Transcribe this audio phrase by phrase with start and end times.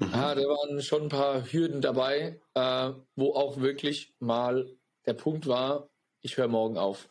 [0.00, 0.12] Mhm.
[0.12, 5.46] Ja, da waren schon ein paar Hürden dabei, äh, wo auch wirklich mal der Punkt
[5.46, 5.90] war,
[6.22, 7.06] ich höre morgen auf.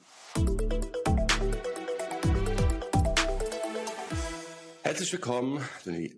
[4.81, 5.63] Herzlich willkommen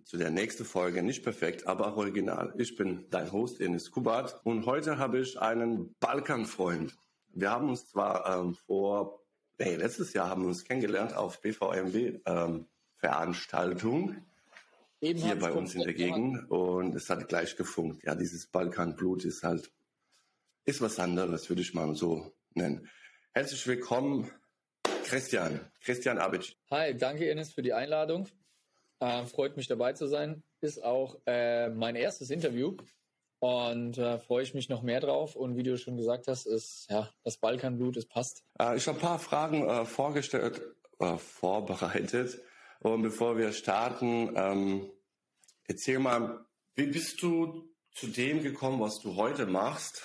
[0.06, 1.04] zu der nächsten Folge.
[1.04, 2.54] Nicht perfekt, aber auch original.
[2.58, 6.96] Ich bin dein Host Enis Kubat und heute habe ich einen Balkanfreund.
[7.34, 9.20] Wir haben uns zwar ähm, vor,
[9.60, 14.16] nee, letztes Jahr haben wir uns kennengelernt auf BVMW ähm, Veranstaltung
[15.02, 18.04] Eben hier bei uns in der Gegend und es hat gleich gefunkt.
[18.04, 19.72] Ja, dieses Balkanblut ist halt,
[20.66, 22.88] ist was anderes, würde ich mal so nennen.
[23.34, 24.30] Herzlich willkommen,
[25.06, 26.56] Christian, Christian Abic.
[26.70, 28.28] Hi, danke Ines für die Einladung.
[29.00, 30.44] Äh, freut mich dabei zu sein.
[30.62, 32.78] Ist auch äh, mein erstes Interview
[33.40, 35.36] und äh, freue ich mich noch mehr drauf.
[35.36, 38.44] Und wie du schon gesagt hast, ist ja das Balkanblut, es passt.
[38.60, 40.62] Äh, ich habe ein paar Fragen äh, vorgestellt,
[41.00, 42.40] äh, vorbereitet.
[42.82, 44.90] Und bevor wir starten, ähm,
[45.72, 50.02] erzähl mal, wie bist du zu dem gekommen, was du heute machst?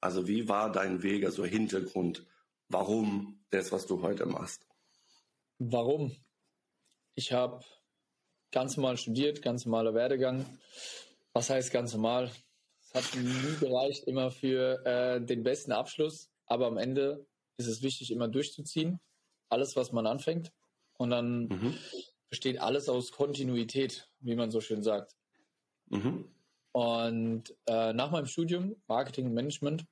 [0.00, 2.26] Also wie war dein Weg, also Hintergrund,
[2.68, 4.66] warum das, was du heute machst?
[5.58, 6.14] Warum?
[7.14, 7.64] Ich habe
[8.50, 10.44] ganz normal studiert, ganz normaler Werdegang.
[11.32, 12.30] Was heißt ganz normal?
[12.82, 17.80] Es hat nie gereicht, immer für äh, den besten Abschluss, aber am Ende ist es
[17.80, 19.00] wichtig, immer durchzuziehen.
[19.48, 20.52] Alles, was man anfängt.
[20.98, 21.78] Und dann mhm.
[22.32, 25.14] Besteht alles aus Kontinuität, wie man so schön sagt.
[25.90, 26.24] Mhm.
[26.72, 29.84] Und äh, nach meinem Studium Marketing und Management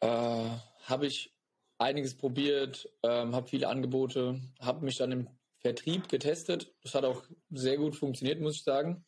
[0.00, 0.50] äh,
[0.82, 1.34] habe ich
[1.78, 5.28] einiges probiert, ähm, habe viele Angebote, habe mich dann im
[5.60, 6.74] Vertrieb getestet.
[6.82, 9.06] Das hat auch sehr gut funktioniert, muss ich sagen.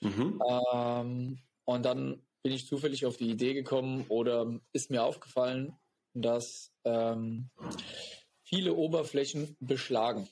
[0.00, 0.40] Mhm.
[0.48, 5.76] Ähm, und dann bin ich zufällig auf die Idee gekommen oder ist mir aufgefallen,
[6.14, 7.50] dass ähm,
[8.44, 10.28] viele Oberflächen beschlagen.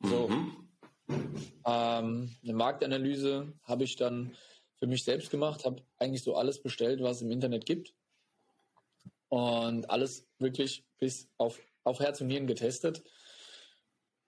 [0.00, 0.28] So.
[0.28, 0.68] Mhm.
[1.64, 4.36] Ähm, eine Marktanalyse habe ich dann
[4.76, 7.94] für mich selbst gemacht, habe eigentlich so alles bestellt, was es im Internet gibt.
[9.28, 13.02] Und alles wirklich bis auf, auf Herz und Nieren getestet.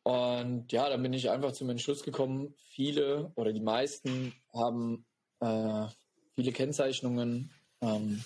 [0.03, 5.07] Und ja, dann bin ich einfach zum Entschluss gekommen, viele oder die meisten haben
[5.41, 5.87] äh,
[6.35, 8.25] viele Kennzeichnungen, ähm,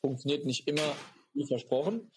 [0.00, 0.94] funktioniert nicht immer
[1.34, 2.10] wie versprochen.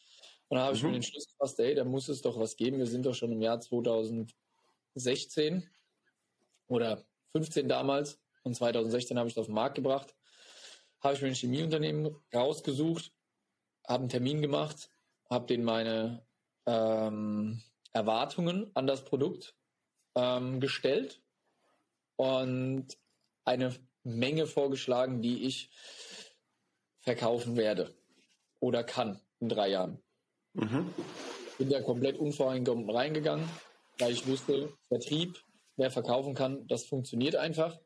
[0.49, 0.89] Und dann habe ich mhm.
[0.89, 2.77] mir den Entschluss gefasst, ey, da muss es doch was geben.
[2.77, 3.59] Wir sind doch schon im Jahr
[4.97, 5.69] 2016
[6.67, 10.15] oder 15 damals und 2016 habe ich es auf den Markt gebracht.
[11.01, 13.11] Habe ich mir ein Chemieunternehmen rausgesucht,
[13.87, 14.89] habe einen Termin gemacht,
[15.29, 16.25] habe denen meine
[16.65, 17.61] ähm,
[17.93, 19.55] Erwartungen an das Produkt
[20.15, 21.21] ähm, gestellt
[22.15, 22.87] und
[23.45, 25.69] eine Menge vorgeschlagen, die ich
[27.01, 27.95] verkaufen werde
[28.59, 30.01] oder kann in drei Jahren.
[30.53, 30.93] Mhm.
[31.57, 33.47] Bin da komplett unvoreingenommen reingegangen,
[33.99, 35.41] weil ich wusste, Vertrieb,
[35.75, 37.79] wer verkaufen kann, das funktioniert einfach.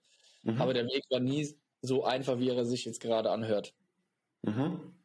[0.44, 0.62] Mhm.
[0.62, 3.74] Aber der Weg war nie so einfach, wie er sich jetzt gerade anhört.
[4.44, 4.96] Mhm.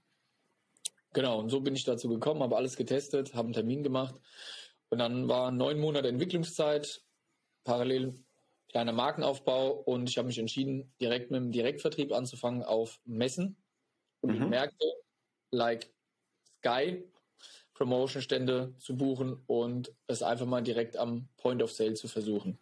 [1.12, 4.20] Genau, und so bin ich dazu gekommen, habe alles getestet, habe einen Termin gemacht
[4.90, 7.02] und dann war neun Monate Entwicklungszeit,
[7.64, 8.22] parallel
[8.68, 13.56] kleiner Markenaufbau und ich habe mich entschieden, direkt mit dem Direktvertrieb anzufangen auf Messen
[14.20, 14.50] und mhm.
[14.50, 14.84] Märkte
[15.50, 15.90] like
[16.58, 17.02] Sky
[17.76, 22.58] Promotion-Stände zu buchen und es einfach mal direkt am Point of Sale zu versuchen.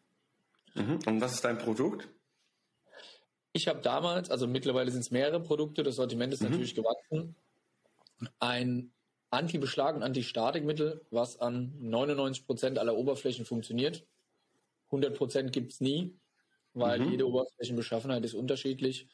[0.74, 0.98] Mhm.
[1.06, 2.08] Und was ist dein Produkt?
[3.52, 6.50] Ich habe damals, also mittlerweile sind es mehrere Produkte, das Sortiment ist mhm.
[6.50, 7.36] natürlich gewachsen,
[8.40, 8.92] ein
[9.30, 14.04] Anti-Beschlag- und Anti-Statikmittel, was an 99 Prozent aller Oberflächen funktioniert.
[14.86, 16.16] 100 Prozent gibt es nie,
[16.72, 17.10] weil mhm.
[17.12, 19.08] jede Oberflächenbeschaffenheit ist unterschiedlich.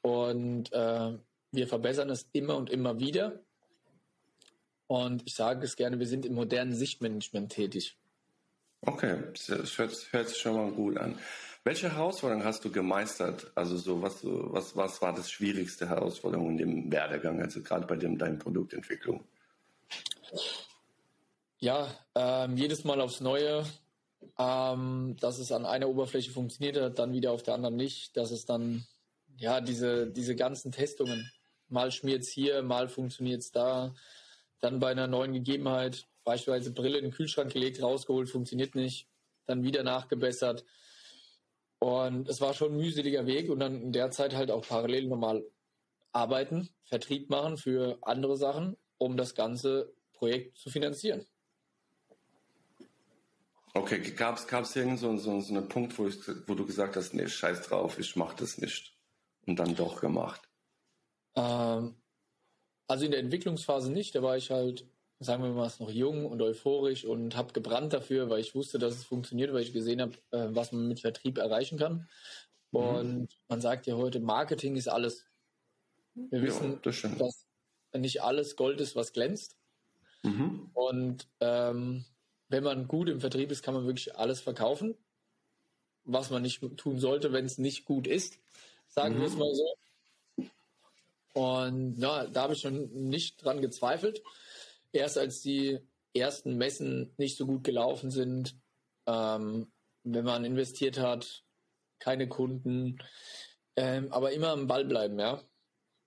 [0.00, 1.18] Und äh,
[1.52, 3.40] wir verbessern es immer und immer wieder.
[4.86, 7.96] Und ich sage es gerne, wir sind im modernen Sichtmanagement tätig.
[8.82, 11.18] Okay, das hört, hört sich schon mal gut an.
[11.64, 13.50] Welche Herausforderungen hast du gemeistert?
[13.54, 17.96] Also so was, was, was war das schwierigste Herausforderung in dem Werdegang, also gerade bei
[17.96, 19.24] dem, deiner Produktentwicklung?
[21.58, 23.64] Ja, ähm, jedes Mal aufs Neue,
[24.38, 28.30] ähm, dass es an einer Oberfläche funktioniert hat, dann wieder auf der anderen nicht, dass
[28.30, 28.84] es dann,
[29.38, 31.30] ja, diese, diese ganzen Testungen,
[31.70, 33.94] mal schmiert es hier, mal funktioniert es da,
[34.64, 39.08] dann bei einer neuen Gegebenheit, beispielsweise Brille in den Kühlschrank gelegt, rausgeholt, funktioniert nicht,
[39.46, 40.64] dann wieder nachgebessert.
[41.78, 45.06] Und es war schon ein mühseliger Weg und dann in der Zeit halt auch parallel
[45.06, 45.44] normal
[46.12, 51.26] arbeiten, Vertrieb machen für andere Sachen, um das ganze Projekt zu finanzieren.
[53.74, 56.96] Okay, gab es gab's irgend so, so, so einen Punkt, wo, ich, wo du gesagt
[56.96, 58.96] hast, nee, scheiß drauf, ich mach das nicht
[59.46, 60.48] und dann doch gemacht?
[61.34, 61.96] Ähm,
[62.86, 64.86] also in der Entwicklungsphase nicht, da war ich halt
[65.20, 68.94] sagen wir mal, noch jung und euphorisch und habe gebrannt dafür, weil ich wusste, dass
[68.94, 72.08] es funktioniert, weil ich gesehen habe, äh, was man mit Vertrieb erreichen kann.
[72.72, 72.78] Mhm.
[72.78, 73.28] Und mhm.
[73.48, 75.24] man sagt ja heute, Marketing ist alles.
[76.14, 77.46] Wir wissen, ja, das dass
[78.00, 79.56] nicht alles Gold ist, was glänzt.
[80.22, 80.70] Mhm.
[80.74, 82.04] Und ähm,
[82.48, 84.96] wenn man gut im Vertrieb ist, kann man wirklich alles verkaufen,
[86.04, 88.38] was man nicht tun sollte, wenn es nicht gut ist.
[88.88, 89.20] Sagen mhm.
[89.20, 89.74] wir es mal so.
[91.34, 94.22] Und ja, da habe ich schon nicht dran gezweifelt.
[94.92, 95.80] Erst als die
[96.14, 98.56] ersten Messen nicht so gut gelaufen sind,
[99.06, 99.72] ähm,
[100.04, 101.44] wenn man investiert hat,
[101.98, 102.98] keine Kunden,
[103.76, 105.42] ähm, aber immer am Ball bleiben, ja.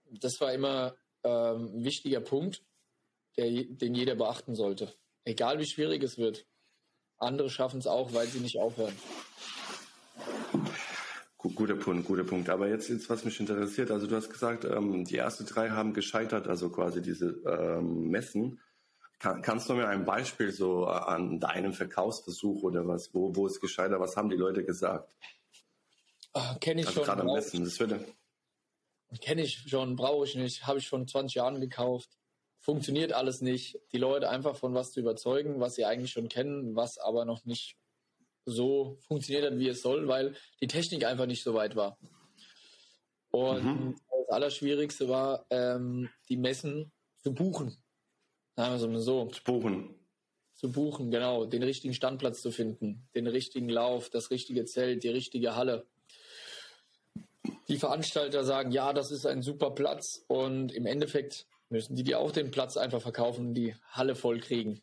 [0.09, 2.63] Das war immer ähm, ein wichtiger Punkt,
[3.35, 4.93] der, den jeder beachten sollte.
[5.25, 6.45] Egal wie schwierig es wird.
[7.17, 8.95] Andere schaffen es auch, weil sie nicht aufhören.
[11.55, 12.49] Guter Punkt, guter Punkt.
[12.49, 15.93] Aber jetzt, jetzt was mich interessiert, also du hast gesagt, ähm, die ersten drei haben
[15.93, 18.59] gescheitert, also quasi diese ähm, Messen.
[19.19, 23.47] Kann, kannst du mir ein Beispiel so äh, an deinem Verkaufsversuch oder was, wo, wo
[23.47, 25.15] es gescheitert, was haben die Leute gesagt?
[26.33, 27.05] Ah, Kenne ich also schon.
[27.07, 28.05] Gerade am Messen, das würde.
[29.21, 32.17] Kenne ich schon, brauche ich nicht, habe ich vor 20 Jahren gekauft.
[32.59, 33.79] Funktioniert alles nicht.
[33.91, 37.45] Die Leute einfach von was zu überzeugen, was sie eigentlich schon kennen, was aber noch
[37.45, 37.77] nicht
[38.47, 41.97] so funktioniert hat, wie es soll, weil die Technik einfach nicht so weit war.
[43.29, 43.95] Und mhm.
[44.09, 47.77] das Allerschwierigste war, ähm, die Messen zu buchen.
[48.55, 49.27] Sagen wir es so.
[49.27, 49.95] Zu buchen.
[50.55, 51.45] Zu buchen, genau.
[51.45, 55.85] Den richtigen Standplatz zu finden, den richtigen Lauf, das richtige Zelt, die richtige Halle.
[57.67, 62.19] Die Veranstalter sagen, ja, das ist ein super Platz und im Endeffekt müssen die dir
[62.19, 64.81] auch den Platz einfach verkaufen und die Halle voll kriegen.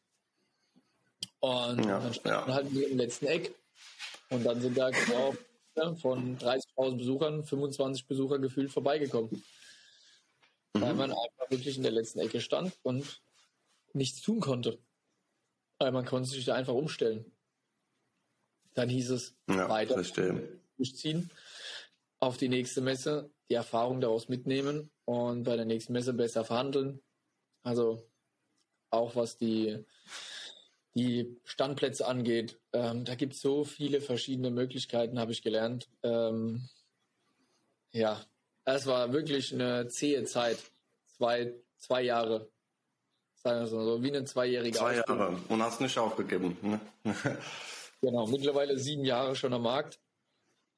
[1.45, 2.55] Und ja, dann standen ja.
[2.55, 3.55] halt wir im letzten Eck.
[4.31, 5.35] Und dann sind da genau
[5.97, 9.31] von 30.000 Besuchern 25 Besucher gefühlt vorbeigekommen.
[10.73, 10.81] Mhm.
[10.81, 13.21] Weil man einfach wirklich in der letzten Ecke stand und
[13.93, 14.79] nichts tun konnte.
[15.79, 17.31] Weil man konnte sich da einfach umstellen.
[18.73, 20.03] Dann hieß es ja, weiter
[20.77, 21.31] durchziehen,
[22.21, 27.03] auf die nächste Messe, die Erfahrung daraus mitnehmen und bei der nächsten Messe besser verhandeln.
[27.63, 28.03] Also
[28.89, 29.85] auch was die
[30.95, 32.59] die Standplätze angeht.
[32.73, 35.89] Ähm, da gibt es so viele verschiedene Möglichkeiten, habe ich gelernt.
[36.03, 36.69] Ähm,
[37.93, 38.25] ja,
[38.65, 40.59] es war wirklich eine zähe Zeit.
[41.17, 42.49] Zwei, zwei Jahre.
[43.35, 45.35] Sagen wir so, wie eine zweijährige Zwei Ausbildung.
[45.35, 46.57] Jahre und hast nicht aufgegeben.
[46.63, 46.81] Ne?
[48.01, 50.01] genau, mittlerweile sieben Jahre schon am Markt.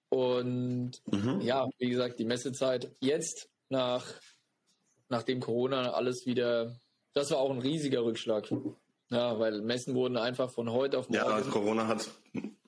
[0.09, 1.41] Und mhm.
[1.43, 4.07] ja, wie gesagt, die Messezeit jetzt nach,
[5.09, 6.79] nachdem Corona alles wieder,
[7.13, 8.51] das war auch ein riesiger Rückschlag.
[9.11, 11.25] Ja, weil Messen wurden einfach von heute auf morgen.
[11.25, 12.11] Ja, als Corona hat.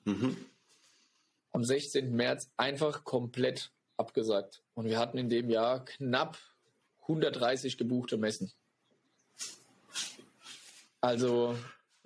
[0.05, 0.37] Mhm.
[1.51, 2.11] Am 16.
[2.11, 4.63] März einfach komplett abgesagt.
[4.73, 6.37] Und wir hatten in dem Jahr knapp
[7.01, 8.51] 130 gebuchte Messen.
[11.01, 11.55] Also.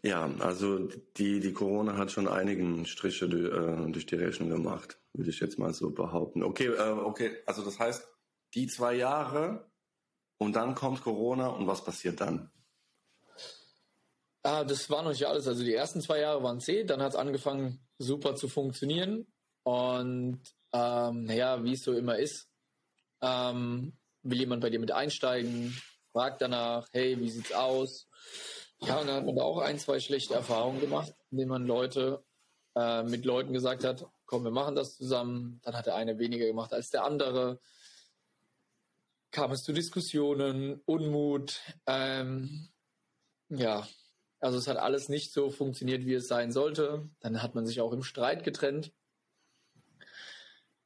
[0.02, 0.80] Ja, also
[1.18, 5.58] die, die Corona hat schon einigen Striche äh, durch die Rechnung gemacht, würde ich jetzt
[5.58, 6.44] mal so behaupten.
[6.44, 8.06] Okay, äh, okay, also das heißt,
[8.54, 9.72] die zwei Jahre
[10.38, 12.52] und dann kommt Corona und was passiert dann?
[14.44, 15.48] Ah, das war noch nicht alles.
[15.48, 19.26] Also die ersten zwei Jahre waren zäh, dann hat es angefangen super zu funktionieren.
[19.64, 20.42] Und
[20.74, 22.50] ähm, naja, wie es so immer ist,
[23.22, 25.74] ähm, will jemand bei dir mit einsteigen,
[26.12, 28.08] fragt danach, hey, wie sieht's aus?
[28.82, 32.22] Ja, und dann hat man da auch ein, zwei schlechte Erfahrungen gemacht, indem man Leute
[32.76, 35.62] äh, mit Leuten gesagt hat, komm, wir machen das zusammen.
[35.64, 37.62] Dann hat der eine weniger gemacht als der andere.
[39.32, 41.62] Kam es zu Diskussionen, Unmut.
[41.88, 42.68] Ähm,
[43.48, 43.88] ja,
[44.44, 47.10] also es hat alles nicht so funktioniert, wie es sein sollte.
[47.22, 48.92] Dann hat man sich auch im Streit getrennt.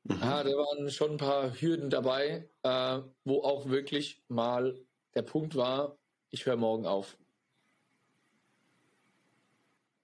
[0.03, 0.19] Mhm.
[0.21, 4.79] Ja, da waren schon ein paar Hürden dabei, äh, wo auch wirklich mal
[5.15, 5.97] der Punkt war,
[6.29, 7.17] ich höre morgen auf.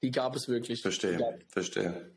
[0.01, 0.81] Die gab es wirklich.
[0.81, 2.11] Verstehe, verstehe.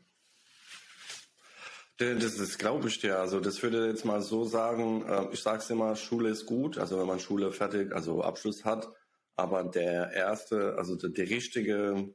[1.97, 3.19] Das, das glaube ich dir.
[3.19, 6.77] Also das würde jetzt mal so sagen, äh, ich sage es immer, Schule ist gut.
[6.77, 8.89] Also wenn man Schule fertig, also Abschluss hat,
[9.37, 12.13] aber der erste, also der, der richtige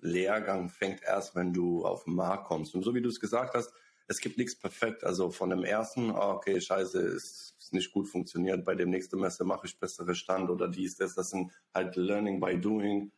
[0.00, 2.74] Lehrgang fängt erst, wenn du auf den Markt kommst.
[2.74, 3.72] Und so wie du es gesagt hast,
[4.06, 5.04] es gibt nichts perfekt.
[5.04, 8.64] Also von dem ersten, oh, okay, scheiße, ist, ist nicht gut funktioniert.
[8.64, 11.14] Bei dem nächsten Messer mache ich bessere Stand oder dies, das.
[11.14, 13.12] Das sind halt Learning by Doing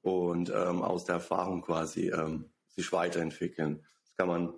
[0.00, 3.84] und ähm, aus der Erfahrung quasi ähm, sich weiterentwickeln.
[4.04, 4.54] Das kann man,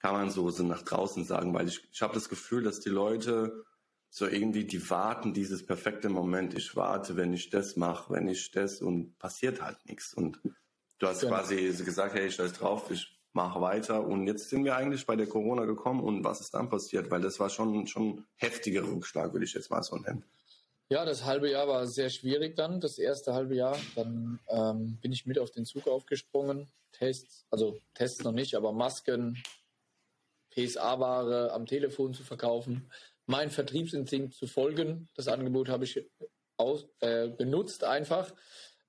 [0.00, 2.90] kann man so, so nach draußen sagen, weil ich, ich habe das Gefühl, dass die
[2.90, 3.64] Leute
[4.10, 6.54] so irgendwie, die warten dieses perfekte Moment.
[6.54, 10.14] Ich warte, wenn ich das mache, wenn ich das und passiert halt nichts.
[10.14, 10.40] Und
[10.98, 11.34] du hast genau.
[11.34, 14.04] quasi gesagt, hey, ich scheiß drauf, ich mache weiter.
[14.04, 17.10] Und jetzt sind wir eigentlich bei der Corona gekommen und was ist dann passiert?
[17.10, 20.24] Weil das war schon schon heftiger Rückschlag, würde ich jetzt mal so nennen.
[20.88, 23.76] Ja, das halbe Jahr war sehr schwierig dann, das erste halbe Jahr.
[23.96, 26.68] Dann ähm, bin ich mit auf den Zug aufgesprungen.
[26.92, 29.42] Tests, also Tests noch nicht, aber Masken,
[30.50, 32.90] PSA-Ware am Telefon zu verkaufen,
[33.26, 35.08] mein Vertriebsinstinkt zu folgen.
[35.14, 36.00] Das Angebot habe ich
[36.56, 38.32] aus, äh, benutzt einfach,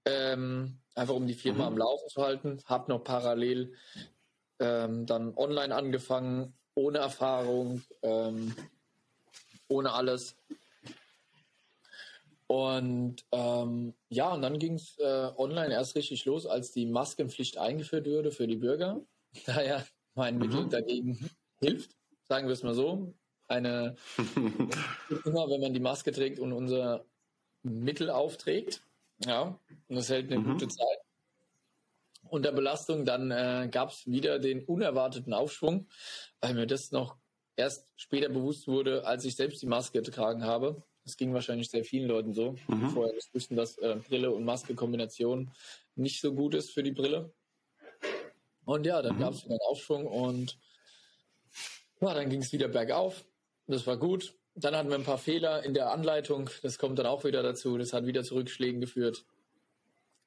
[0.05, 1.73] ähm, einfach um die Firma mhm.
[1.73, 2.59] am Laufen zu halten.
[2.65, 3.73] Habe noch parallel
[4.59, 8.55] ähm, dann online angefangen, ohne Erfahrung, ähm,
[9.67, 10.35] ohne alles.
[12.47, 17.57] Und ähm, ja, und dann ging es äh, online erst richtig los, als die Maskenpflicht
[17.57, 19.01] eingeführt wurde für die Bürger.
[19.45, 20.41] Daher mein mhm.
[20.41, 21.29] Mittel dagegen
[21.59, 21.91] hilft,
[22.23, 23.13] sagen wir es mal so.
[23.47, 23.95] Eine
[25.25, 27.05] immer, wenn man die Maske trägt und unser
[27.63, 28.83] Mittel aufträgt.
[29.25, 30.53] Ja, und das hält eine mhm.
[30.53, 30.99] gute Zeit.
[32.29, 35.87] Unter Belastung, dann äh, gab es wieder den unerwarteten Aufschwung,
[36.41, 37.15] weil mir das noch
[37.55, 40.83] erst später bewusst wurde, als ich selbst die Maske getragen habe.
[41.03, 42.81] Das ging wahrscheinlich sehr vielen Leuten so, mhm.
[42.81, 45.51] die vorher nicht wussten, dass äh, Brille und Maske-Kombination
[45.95, 47.33] nicht so gut ist für die Brille.
[48.65, 49.21] Und ja, dann mhm.
[49.21, 50.59] gab es wieder einen Aufschwung und
[52.01, 53.23] ja, dann ging es wieder bergauf.
[53.67, 54.35] Das war gut.
[54.55, 56.49] Dann hatten wir ein paar Fehler in der Anleitung.
[56.63, 57.77] Das kommt dann auch wieder dazu.
[57.77, 59.25] Das hat wieder zu Rückschlägen geführt.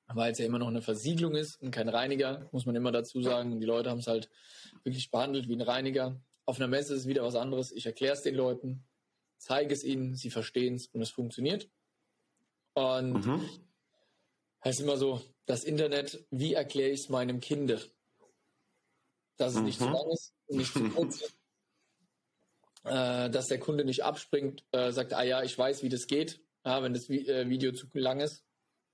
[0.07, 3.23] Weil es ja immer noch eine Versiegelung ist und kein Reiniger, muss man immer dazu
[3.23, 3.61] sagen.
[3.61, 4.29] Die Leute haben es halt
[4.83, 6.21] wirklich behandelt wie ein Reiniger.
[6.47, 7.73] Auf einer Messe ist es wieder was anderes.
[7.73, 8.85] Ich erkläre es den Leuten
[9.41, 11.69] zeige es ihnen, sie verstehen es und es funktioniert.
[12.75, 13.49] Und mhm.
[14.63, 17.91] heißt immer so, das Internet, wie erkläre ich es meinem Kind?
[19.37, 19.65] Dass es mhm.
[19.65, 21.35] nicht zu lang ist, nicht zu kurz ist.
[22.85, 26.41] Äh, dass der Kunde nicht abspringt, äh, sagt, ah ja, ich weiß, wie das geht,
[26.65, 28.45] ja, wenn das Vi äh, Video zu lang ist.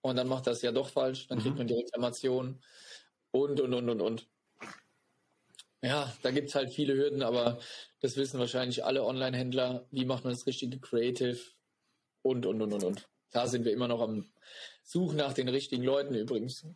[0.01, 1.43] Und dann macht das ja doch falsch, dann mhm.
[1.43, 2.61] kriegt man die Reklamation
[3.31, 4.29] und, und, und, und, und.
[5.83, 7.61] Ja, da gibt es halt viele Hürden, aber
[8.01, 9.87] das wissen wahrscheinlich alle Online-Händler.
[9.91, 11.39] Wie macht man das richtige Creative?
[12.23, 13.09] Und, und, und, und, und.
[13.31, 14.27] Da sind wir immer noch am
[14.83, 16.67] Suchen nach den richtigen Leuten übrigens.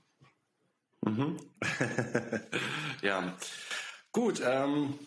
[1.05, 1.39] Mhm.
[3.03, 3.37] ja,
[4.13, 4.41] gut.
[4.45, 4.99] Ähm,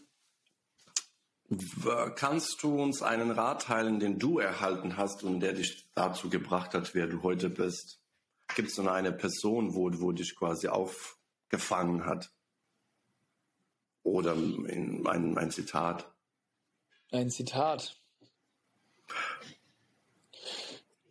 [2.15, 6.73] kannst du uns einen Rat teilen, den du erhalten hast und der dich dazu gebracht
[6.73, 7.99] hat, wer du heute bist?
[8.55, 12.31] Gibt es so eine Person, wo, wo dich quasi aufgefangen hat?
[14.03, 16.11] Oder in ein, ein Zitat.
[17.11, 17.95] Ein Zitat.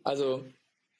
[0.03, 0.45] Also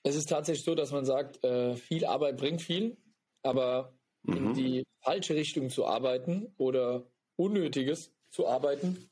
[0.04, 2.98] es ist tatsächlich so, dass man sagt, äh, viel Arbeit bringt viel,
[3.42, 4.38] aber mhm.
[4.38, 9.10] in die falsche Richtung zu arbeiten oder Unnötiges zu arbeiten,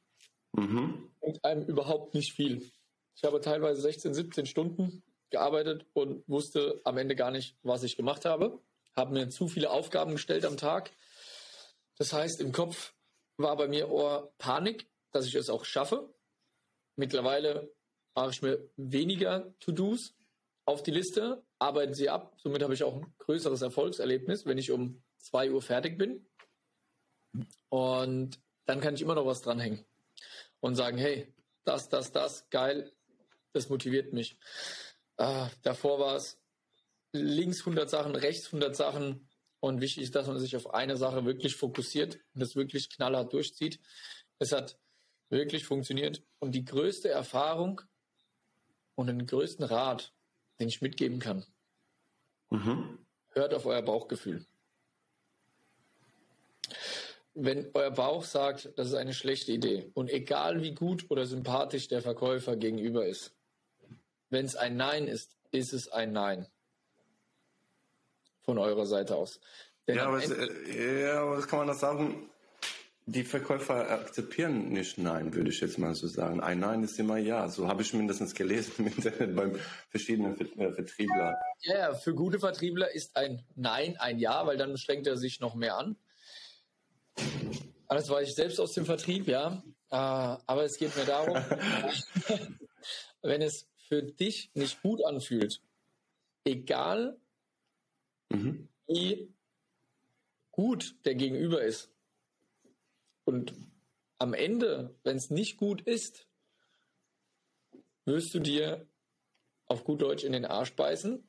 [0.53, 1.09] mhm.
[1.19, 2.71] bringt einem überhaupt nicht viel.
[3.15, 7.95] Ich habe teilweise 16, 17 Stunden gearbeitet und wusste am Ende gar nicht, was ich
[7.95, 8.59] gemacht habe.
[8.95, 10.91] Habe mir zu viele Aufgaben gestellt am Tag,
[12.01, 12.95] das heißt, im Kopf
[13.37, 16.11] war bei mir Ohr Panik, dass ich es auch schaffe.
[16.95, 17.71] Mittlerweile
[18.15, 20.15] mache ich mir weniger To-Dos
[20.65, 22.33] auf die Liste, arbeite sie ab.
[22.37, 26.25] Somit habe ich auch ein größeres Erfolgserlebnis, wenn ich um 2 Uhr fertig bin.
[27.69, 29.85] Und dann kann ich immer noch was dranhängen
[30.61, 31.27] und sagen, hey,
[31.65, 32.91] das, das, das, geil,
[33.53, 34.37] das motiviert mich.
[35.17, 36.39] Äh, davor war es
[37.11, 39.27] links 100 Sachen, rechts 100 Sachen,
[39.61, 43.31] und wichtig ist, dass man sich auf eine Sache wirklich fokussiert und das wirklich knallhart
[43.31, 43.79] durchzieht.
[44.39, 44.79] Es hat
[45.29, 46.23] wirklich funktioniert.
[46.39, 47.79] Und die größte Erfahrung
[48.95, 50.13] und den größten Rat,
[50.59, 51.45] den ich mitgeben kann,
[52.49, 53.05] mhm.
[53.29, 54.45] hört auf euer Bauchgefühl.
[57.33, 61.87] Wenn euer Bauch sagt, das ist eine schlechte Idee und egal wie gut oder sympathisch
[61.87, 63.33] der Verkäufer gegenüber ist,
[64.29, 66.47] wenn es ein Nein ist, ist es ein Nein
[68.41, 69.39] von eurer Seite aus.
[69.87, 72.29] Denn ja, aber, es, äh, ja, aber was kann man das sagen?
[73.07, 76.39] Die Verkäufer akzeptieren nicht Nein, würde ich jetzt mal so sagen.
[76.39, 77.49] Ein Nein ist immer Ja.
[77.49, 79.55] So habe ich mindestens gelesen im Internet beim
[79.89, 81.35] verschiedenen äh, Vertriebler.
[81.61, 85.55] Ja, für gute Vertriebler ist ein Nein ein Ja, weil dann strengt er sich noch
[85.55, 85.97] mehr an.
[87.87, 89.63] Das war ich selbst aus dem Vertrieb, ja.
[89.89, 91.35] Äh, aber es geht mir darum,
[93.21, 95.61] wenn es für dich nicht gut anfühlt,
[96.45, 97.19] egal
[98.29, 98.69] mhm.
[98.87, 99.33] wie
[100.51, 101.91] gut der Gegenüber ist.
[103.25, 103.53] Und
[104.17, 106.25] am Ende, wenn es nicht gut ist,
[108.05, 108.87] wirst du dir
[109.65, 111.23] auf gut Deutsch in den Arsch beißen,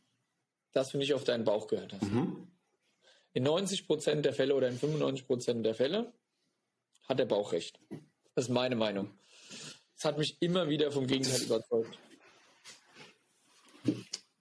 [0.73, 2.03] dass du nicht auf deinen Bauch gehört hast.
[2.03, 2.52] Mhm.
[3.33, 6.13] In 90 Prozent der Fälle oder in 95 Prozent der Fälle
[7.09, 7.79] hat der Bauch recht.
[8.35, 9.11] Das ist meine Meinung.
[9.97, 11.99] Das hat mich immer wieder vom Gegenteil überzeugt.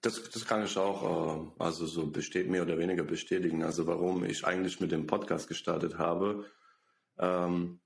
[0.00, 3.62] Das, das kann ich auch, äh, also so besteht mehr oder weniger bestätigen.
[3.62, 6.46] Also warum ich eigentlich mit dem Podcast gestartet habe.
[7.18, 7.80] Ähm,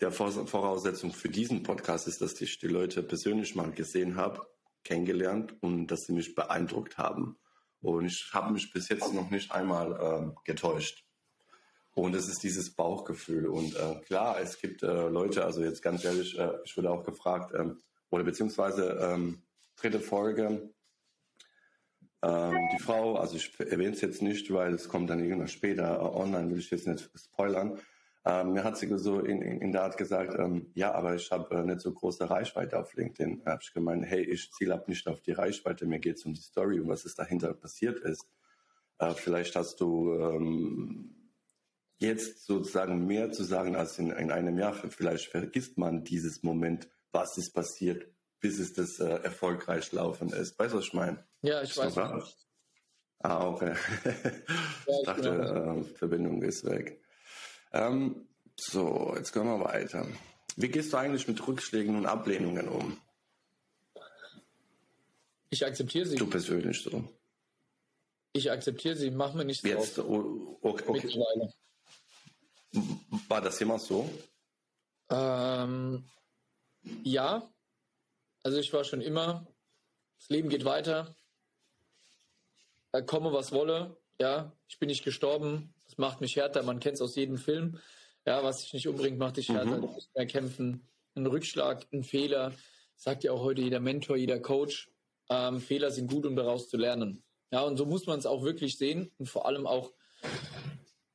[0.00, 4.46] der Voraussetzung für diesen Podcast ist, dass ich die Leute persönlich mal gesehen habe
[4.84, 7.36] kennengelernt und dass sie mich beeindruckt haben.
[7.80, 11.04] Und ich habe mich bis jetzt noch nicht einmal äh, getäuscht.
[11.94, 13.46] Und es ist dieses Bauchgefühl.
[13.46, 17.04] Und äh, klar, es gibt äh, Leute, also jetzt ganz ehrlich, äh, ich wurde auch
[17.04, 17.80] gefragt, ähm,
[18.10, 19.42] oder beziehungsweise ähm,
[19.76, 20.70] dritte Folge,
[22.22, 25.98] ähm, die Frau, also ich erwähne es jetzt nicht, weil es kommt dann irgendwann später
[25.98, 27.78] äh, online, will ich jetzt nicht spoilern.
[28.24, 31.30] Ähm, mir hat sie so in, in, in der Art gesagt, ähm, ja, aber ich
[31.30, 33.42] habe äh, nicht so große Reichweite auf LinkedIn.
[33.44, 36.24] Da habe ich gemeint, hey, ich ziele ab nicht auf die Reichweite, mir geht es
[36.24, 38.28] um die Story und was es dahinter passiert ist.
[38.98, 41.14] Äh, vielleicht hast du ähm,
[41.98, 44.74] jetzt sozusagen mehr zu sagen als in, in einem Jahr.
[44.74, 48.06] Vielleicht vergisst man dieses Moment, was ist passiert,
[48.40, 50.58] bis es das äh, erfolgreich laufen ist.
[50.58, 51.24] Weißt du, was ich meine?
[51.42, 51.96] Ja, ich weiß.
[53.20, 53.74] Ah, okay.
[54.86, 57.00] ich dachte, äh, Verbindung ist weg.
[57.72, 60.06] Ähm, so, jetzt gehen wir weiter.
[60.56, 63.00] Wie gehst du eigentlich mit Rückschlägen und Ablehnungen um?
[65.50, 66.16] Ich akzeptiere sie.
[66.16, 67.04] Du persönlich so.
[68.32, 70.06] Ich akzeptiere sie, mach mir nichts Jetzt, drauf.
[70.08, 71.24] Oh, okay, okay.
[73.28, 74.08] War das immer so?
[75.10, 76.04] Ähm,
[77.02, 77.48] ja.
[78.42, 79.46] Also ich war schon immer,
[80.18, 81.14] das Leben geht weiter.
[82.92, 83.96] Da komme, was wolle.
[84.20, 85.74] Ja, ich bin nicht gestorben.
[85.98, 86.62] Macht mich härter.
[86.62, 87.80] Man kennt es aus jedem Film.
[88.24, 89.76] Ja, was dich nicht umbringt, macht dich härter.
[89.76, 89.80] Mhm.
[89.82, 90.88] Du musst mehr kämpfen.
[91.16, 92.52] Ein Rückschlag, ein Fehler,
[92.96, 94.90] sagt ja auch heute jeder Mentor, jeder Coach.
[95.28, 97.24] Ähm, Fehler sind gut, um daraus zu lernen.
[97.50, 99.92] Ja, und so muss man es auch wirklich sehen und vor allem auch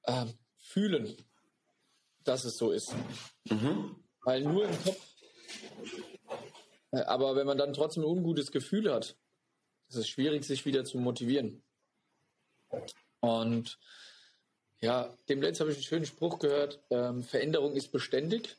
[0.03, 0.25] äh,
[0.57, 1.15] fühlen,
[2.25, 2.93] dass es so ist.
[3.45, 3.95] Mhm.
[4.23, 5.15] Weil nur im Kopf.
[6.91, 9.15] Äh, aber wenn man dann trotzdem ein ungutes Gefühl hat,
[9.87, 11.63] ist es schwierig, sich wieder zu motivieren.
[13.21, 13.79] Und
[14.83, 16.83] ja, dem letzten habe ich einen schönen Spruch gehört.
[16.89, 18.57] Ähm, Veränderung ist beständig.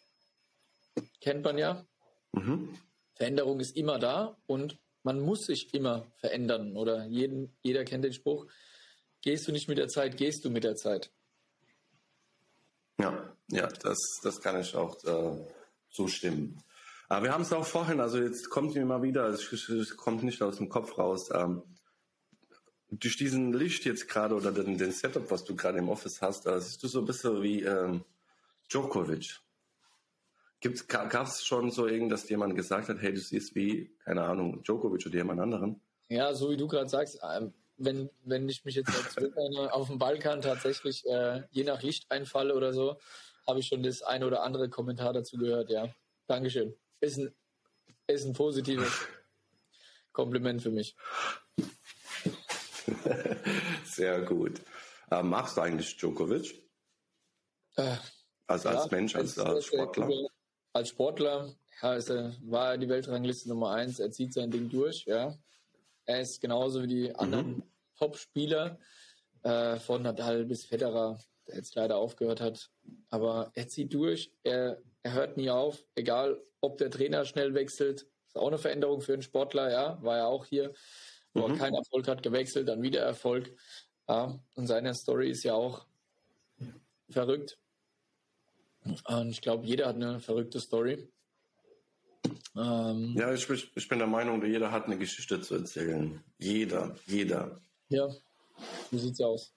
[1.20, 1.84] Kennt man ja.
[2.32, 2.78] Mhm.
[3.14, 6.78] Veränderung ist immer da und man muss sich immer verändern.
[6.78, 8.46] Oder jeden, jeder kennt den Spruch.
[9.20, 11.12] Gehst du nicht mit der Zeit, gehst du mit der Zeit.
[12.98, 15.46] Ja, ja, das, das kann ich auch äh,
[15.90, 16.62] zustimmen.
[17.10, 20.22] Aber wir haben es auch vorhin, also jetzt kommt mir mal wieder, es, es kommt
[20.22, 21.28] nicht aus dem Kopf raus.
[21.34, 21.64] Ähm,
[22.90, 26.46] durch diesen Licht jetzt gerade oder den, den, Setup, was du gerade im Office hast,
[26.46, 28.04] äh, siehst du so ein bisschen wie ähm,
[28.70, 29.40] Djokovic.
[30.88, 34.62] Gab es schon so irgend, dass jemand gesagt hat, hey, du siehst wie, keine Ahnung,
[34.62, 35.80] Djokovic oder jemand anderen?
[36.08, 38.90] Ja, so wie du gerade sagst, ähm, wenn, wenn ich mich jetzt
[39.72, 42.98] auf dem Balkan tatsächlich äh, je nach Licht einfalle oder so,
[43.46, 45.88] habe ich schon das eine oder andere Kommentar dazu gehört, ja.
[46.26, 46.74] Dankeschön.
[47.00, 47.34] Ist ein,
[48.06, 49.06] ist ein positives
[50.12, 50.96] Kompliment für mich.
[53.84, 54.60] Sehr gut.
[55.10, 56.62] Äh, magst du eigentlich Djokovic?
[57.76, 57.96] Äh,
[58.46, 60.10] also als ja, Mensch, als, als Sportler?
[60.72, 64.00] Als Sportler ja, ist er, war er die Weltrangliste Nummer eins.
[64.00, 65.04] Er zieht sein Ding durch.
[65.06, 65.36] Ja.
[66.04, 67.62] Er ist genauso wie die anderen mhm.
[67.96, 68.78] Top-Spieler
[69.42, 72.70] äh, von Nadal bis Federer, der jetzt leider aufgehört hat.
[73.08, 74.32] Aber er zieht durch.
[74.42, 78.06] Er, er hört nie auf, egal ob der Trainer schnell wechselt.
[78.26, 79.70] Ist auch eine Veränderung für einen Sportler.
[79.70, 80.72] Ja, war er auch hier
[81.34, 81.54] wo mhm.
[81.54, 83.50] er keinen Erfolg hat, gewechselt, dann wieder Erfolg.
[84.08, 85.86] Ja, und seine Story ist ja auch
[87.10, 87.58] verrückt.
[89.08, 91.08] Und ich glaube, jeder hat eine verrückte Story.
[92.56, 96.22] Ähm, ja, ich, ich, bin der Meinung, jeder hat eine Geschichte zu erzählen.
[96.38, 97.60] Jeder, jeder.
[97.88, 98.08] Ja,
[98.90, 99.54] wie sieht's aus?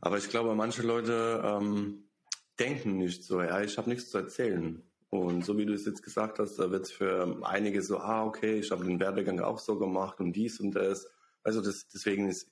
[0.00, 2.10] Aber ich glaube, manche Leute ähm,
[2.58, 4.82] denken nicht so, ja, ich habe nichts zu erzählen.
[5.10, 8.24] Und so wie du es jetzt gesagt hast, da wird es für einige so, ah,
[8.24, 11.08] okay, ich habe den Werdegang auch so gemacht und dies und das.
[11.42, 12.48] Also das, deswegen ist,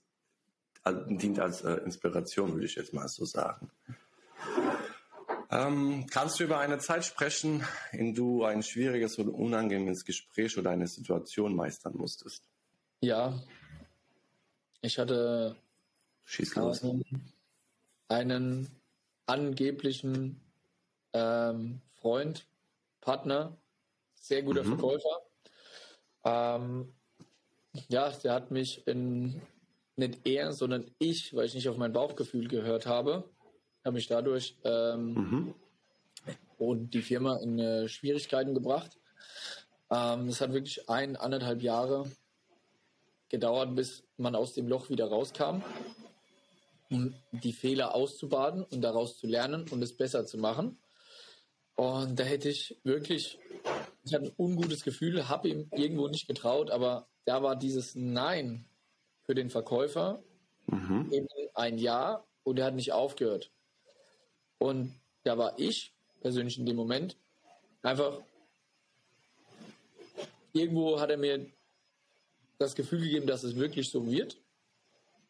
[1.08, 3.70] dient als äh, Inspiration, würde ich jetzt mal so sagen.
[5.50, 10.70] Ähm, kannst du über eine Zeit sprechen, in du ein schwieriges oder unangenehmes Gespräch oder
[10.70, 12.44] eine Situation meistern musstest?
[13.00, 13.40] Ja,
[14.82, 15.56] ich hatte
[16.24, 16.84] Schieß los.
[18.08, 18.68] einen
[19.26, 20.40] angeblichen
[21.12, 22.46] ähm, Freund,
[23.00, 23.56] Partner,
[24.14, 24.78] sehr guter mhm.
[24.78, 25.22] Verkäufer.
[26.24, 26.94] Ähm,
[27.88, 29.40] ja, der hat mich in,
[29.96, 33.28] nicht er, sondern ich, weil ich nicht auf mein Bauchgefühl gehört habe,
[33.84, 35.54] habe mich dadurch ähm, mhm.
[36.58, 38.98] und die Firma in äh, Schwierigkeiten gebracht.
[39.90, 42.10] Ähm, es hat wirklich ein, anderthalb Jahre
[43.28, 45.62] gedauert, bis man aus dem Loch wieder rauskam,
[46.90, 50.78] um die Fehler auszubaden und daraus zu lernen und es besser zu machen.
[51.78, 53.38] Und da hätte ich wirklich,
[54.02, 58.64] ich hatte ein ungutes Gefühl, habe ihm irgendwo nicht getraut, aber da war dieses Nein
[59.22, 60.20] für den Verkäufer
[60.66, 61.06] mhm.
[61.12, 63.52] eben ein Ja und er hat nicht aufgehört.
[64.58, 67.16] Und da war ich persönlich in dem Moment
[67.82, 68.18] einfach
[70.52, 71.46] irgendwo hat er mir
[72.58, 74.36] das Gefühl gegeben, dass es wirklich so wird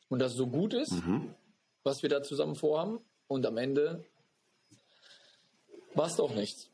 [0.09, 1.35] und dass es so gut ist, mhm.
[1.83, 3.01] was wir da zusammen vorhaben.
[3.27, 4.03] Und am Ende
[6.07, 6.71] es doch nichts.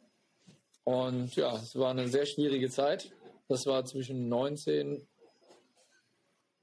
[0.85, 3.11] Und ja, es war eine sehr schwierige Zeit.
[3.49, 5.07] Das war zwischen 19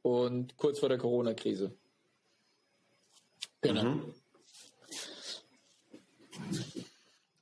[0.04, 1.76] und kurz vor der Corona-Krise.
[3.62, 3.84] Genau.
[3.84, 4.14] Mhm.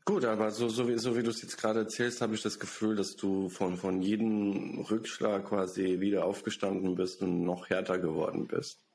[0.06, 2.60] Gut, aber so, so wie, so wie du es jetzt gerade erzählst, habe ich das
[2.60, 8.48] Gefühl, dass du von, von jedem Rückschlag quasi wieder aufgestanden bist und noch härter geworden
[8.48, 8.89] bist.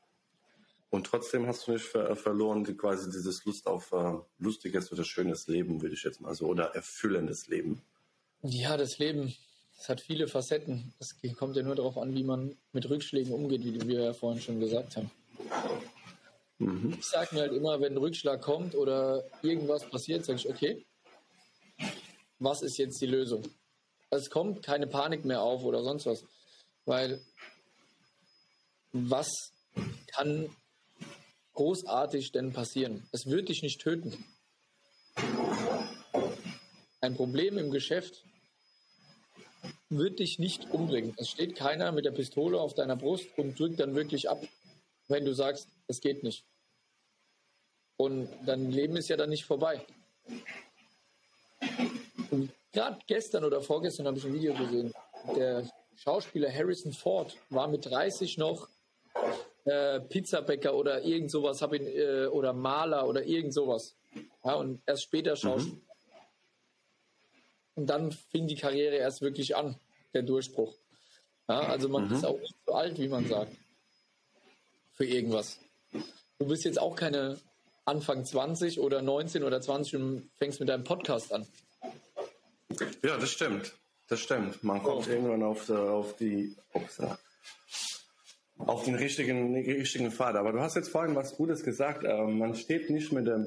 [0.95, 5.49] Und trotzdem hast du nicht ver verloren, quasi dieses Lust auf äh, lustiges oder schönes
[5.49, 7.83] Leben, würde ich jetzt mal so, oder erfüllendes Leben.
[8.43, 9.35] Ja, das Leben,
[9.77, 10.95] das hat viele Facetten.
[11.01, 14.41] Es kommt ja nur darauf an, wie man mit Rückschlägen umgeht, wie wir ja vorhin
[14.41, 15.11] schon gesagt haben.
[16.59, 16.95] Mhm.
[16.97, 20.87] Ich sage mir halt immer, wenn ein Rückschlag kommt oder irgendwas passiert, sage ich, okay,
[22.39, 23.43] was ist jetzt die Lösung?
[24.11, 26.25] Es kommt keine Panik mehr auf oder sonst was,
[26.85, 27.21] weil
[28.93, 29.29] was
[30.15, 30.49] kann
[31.55, 33.09] großartig denn passieren?
[33.13, 34.25] Es wird dich nicht töten.
[37.01, 38.25] Ein Problem im Geschäft
[39.89, 41.15] wird dich nicht umbringen.
[41.19, 44.43] Es steht keiner mit der Pistole auf deiner Brust und drückt dann wirklich ab,
[45.09, 46.45] wenn du sagst, es geht nicht.
[47.97, 49.85] Und dein Leben ist ja dann nicht vorbei.
[52.73, 54.93] Gerade gestern oder vorgestern habe ich ein Video gesehen.
[55.37, 58.69] Der Schauspieler Harrison Ford war mit 30 noch
[59.65, 63.95] äh, Pizzabäcker oder irgend sowas, hab ihn, äh, oder Maler oder irgend sowas.
[64.45, 65.77] Ja, und erst später Schauspieler.
[65.77, 65.81] Mhm.
[67.77, 69.77] Und dann fing die Karriere erst wirklich an,
[70.13, 70.75] der Durchbruch.
[71.49, 72.15] Ja, also man mhm.
[72.15, 73.53] ist auch nicht so alt, wie man sagt.
[74.93, 75.59] Für irgendwas.
[76.39, 77.39] Du bist jetzt auch keine
[77.85, 81.47] Anfang 20 oder 19 oder 20 und fängst mit deinem Podcast an.
[83.03, 83.75] Ja, das stimmt.
[84.09, 84.63] Das stimmt.
[84.63, 85.11] Man kommt oh.
[85.11, 86.55] irgendwann auf, auf die
[88.59, 90.37] auf den richtigen, richtigen Pfad.
[90.37, 92.05] Aber du hast jetzt vorhin was Gutes gesagt.
[92.05, 93.47] Ähm, man steht nicht mit der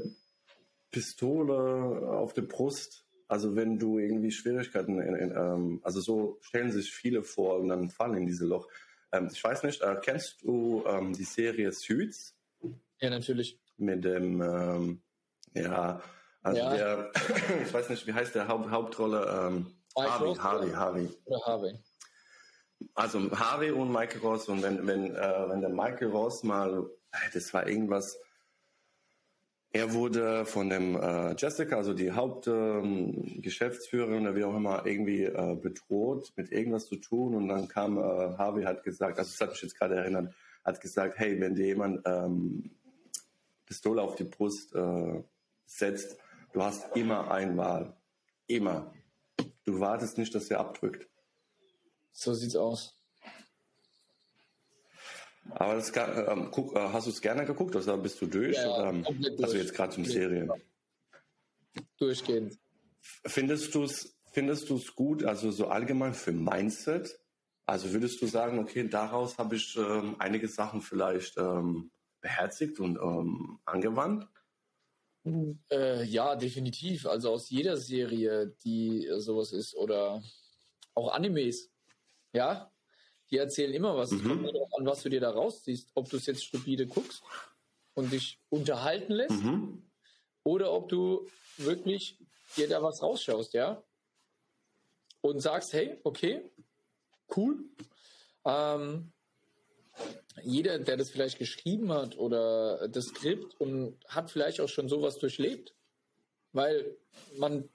[0.92, 3.06] Pistole auf der Brust.
[3.28, 7.70] Also wenn du irgendwie Schwierigkeiten, in, in, ähm, also so stellen sich viele vor und
[7.70, 8.68] dann fallen in diese Loch.
[9.12, 12.36] Ähm, ich weiß nicht, äh, kennst du ähm, die Serie Suits?
[13.00, 13.60] Ja, natürlich.
[13.78, 15.02] Mit dem, ähm,
[15.54, 16.02] ja,
[16.42, 16.76] also ja.
[16.76, 17.12] der,
[17.66, 19.26] ich weiß nicht, wie heißt der Haupt, Hauptrolle?
[19.26, 19.68] Ähm,
[19.98, 21.10] Harvey, Harvey, Harvey.
[21.26, 21.74] Oder Harvey.
[22.94, 26.88] Also Harvey und Michael Ross und wenn, wenn, äh, wenn der Michael Ross mal,
[27.34, 28.20] das war irgendwas,
[29.72, 35.26] er wurde von dem äh, Jessica, also die Hauptgeschäftsführerin ähm, oder wie auch immer, irgendwie
[35.26, 37.36] äh, bedroht, mit irgendwas zu tun.
[37.36, 40.82] Und dann kam äh, Harvey, hat gesagt, also das hat mich jetzt gerade erinnert, hat
[40.82, 42.72] gesagt, hey, wenn dir jemand ähm,
[43.66, 45.22] Pistole auf die Brust äh,
[45.66, 46.18] setzt,
[46.54, 47.96] du hast immer ein Wahl.
[48.48, 48.94] Immer.
[49.66, 51.10] Du wartest nicht, dass er abdrückt.
[52.18, 53.00] So sieht's aus.
[55.52, 58.58] Aber das, ähm, guck, äh, hast du es gerne geguckt oder bist du durch?
[58.58, 59.44] Ja, oder, ähm, durch.
[59.44, 60.52] Also jetzt gerade zum Serien.
[62.00, 62.58] Durchgehend.
[63.24, 67.20] Findest du es findest du's gut, also so allgemein für Mindset?
[67.68, 72.98] Also würdest du sagen, okay, daraus habe ich ähm, einige Sachen vielleicht ähm, beherzigt und
[72.98, 74.28] ähm, angewandt?
[75.70, 77.06] Äh, ja, definitiv.
[77.06, 80.24] Also aus jeder Serie, die sowas ist, oder
[80.96, 81.70] auch Animes.
[82.34, 82.72] Ja,
[83.32, 84.12] die erzählen immer was.
[84.12, 84.50] Mhm.
[84.78, 85.92] an, was du dir da rausziehst.
[85.96, 87.24] Ob du es jetzt stupide guckst
[87.94, 89.84] und dich unterhalten lässt mhm.
[90.44, 92.18] oder ob du wirklich
[92.56, 93.84] dir da was rausschaust, ja.
[95.22, 96.50] Und sagst, hey, okay,
[97.36, 97.66] cool.
[98.46, 99.12] Ähm,
[100.44, 105.18] jeder, der das vielleicht geschrieben hat oder das Skript und hat vielleicht auch schon sowas
[105.18, 105.74] durchlebt,
[106.54, 106.96] weil
[107.38, 107.68] man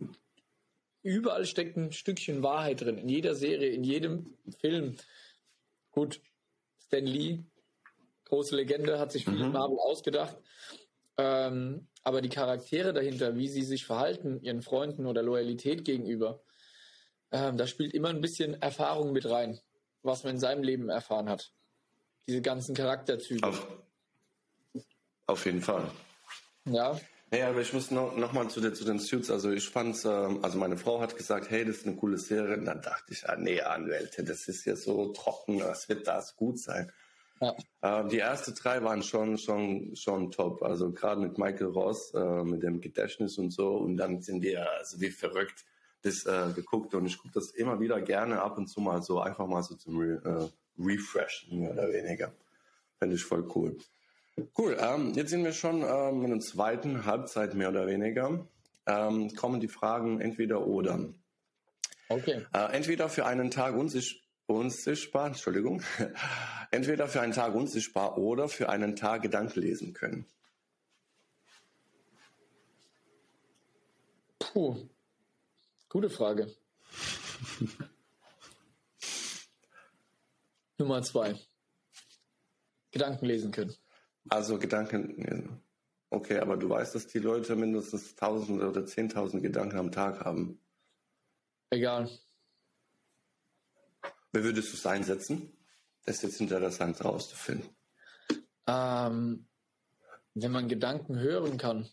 [1.03, 2.99] überall steckt ein Stückchen Wahrheit drin.
[2.99, 4.97] In jeder Serie, in jedem Film.
[5.91, 6.21] Gut,
[6.79, 7.45] Stan Lee,
[8.25, 9.53] große Legende, hat sich viel mhm.
[9.53, 10.37] Marvel ausgedacht.
[11.19, 16.43] Ähm, aber die Charaktere dahinter, wie sie sich verhalten, ihren Freunden oder Loyalität gegenüber,
[17.31, 19.61] ähm, da spielt immer ein bisschen Erfahrung mit rein,
[20.03, 21.53] was man in seinem Leben erfahren hat.
[22.27, 23.47] Diese ganzen Charakterzüge.
[23.47, 23.67] Auf,
[25.27, 25.91] auf jeden Fall.
[26.65, 26.99] Ja.
[27.35, 29.31] Ja, aber ich muss noch, noch mal zu, der, zu den Suits.
[29.31, 32.59] Also ich fand's, ähm, also meine Frau hat gesagt, hey, das ist eine coole Serie.
[32.59, 36.37] Und dann dachte ich, ah, nee, Anwälte, das ist ja so trocken, das wird das
[36.37, 36.92] gut sein.
[37.40, 37.57] Ja.
[37.81, 40.62] Äh, die ersten drei waren schon, schon, schon top.
[40.62, 43.77] Also gerade mit Michael Ross, äh, mit dem Gedächtnis und so.
[43.77, 45.64] Und dann sind wir also wie verrückt
[46.03, 46.95] das äh, geguckt.
[46.95, 49.75] Und ich gucke das immer wieder gerne ab und zu mal so, einfach mal so
[49.75, 52.31] zum Re äh, Refreshen, mehr oder weniger.
[52.99, 53.79] Fände ich voll cool.
[54.57, 58.47] Cool, ähm, jetzt sind wir schon ähm, in der zweiten Halbzeit mehr oder weniger.
[58.87, 61.12] Ähm, kommen die Fragen entweder oder.
[62.09, 62.45] Okay.
[62.53, 65.83] Äh, entweder für einen Tag unsicht unsichtbar, Entschuldigung,
[66.71, 70.27] entweder für einen Tag unsichtbar oder für einen Tag Gedanken lesen können.
[74.38, 74.88] Puh,
[75.88, 76.55] gute Frage.
[80.79, 81.35] Nummer zwei.
[82.90, 83.75] Gedanken lesen können.
[84.29, 85.61] Also Gedanken,
[86.11, 90.61] okay, aber du weißt, dass die Leute mindestens 1000 oder 10.000 Gedanken am Tag haben.
[91.71, 92.11] Egal.
[94.33, 95.53] Wie würdest du es einsetzen?
[96.05, 97.69] Das ist jetzt interessant herauszufinden.
[98.67, 99.47] Ähm,
[100.35, 101.89] wenn man Gedanken hören kann,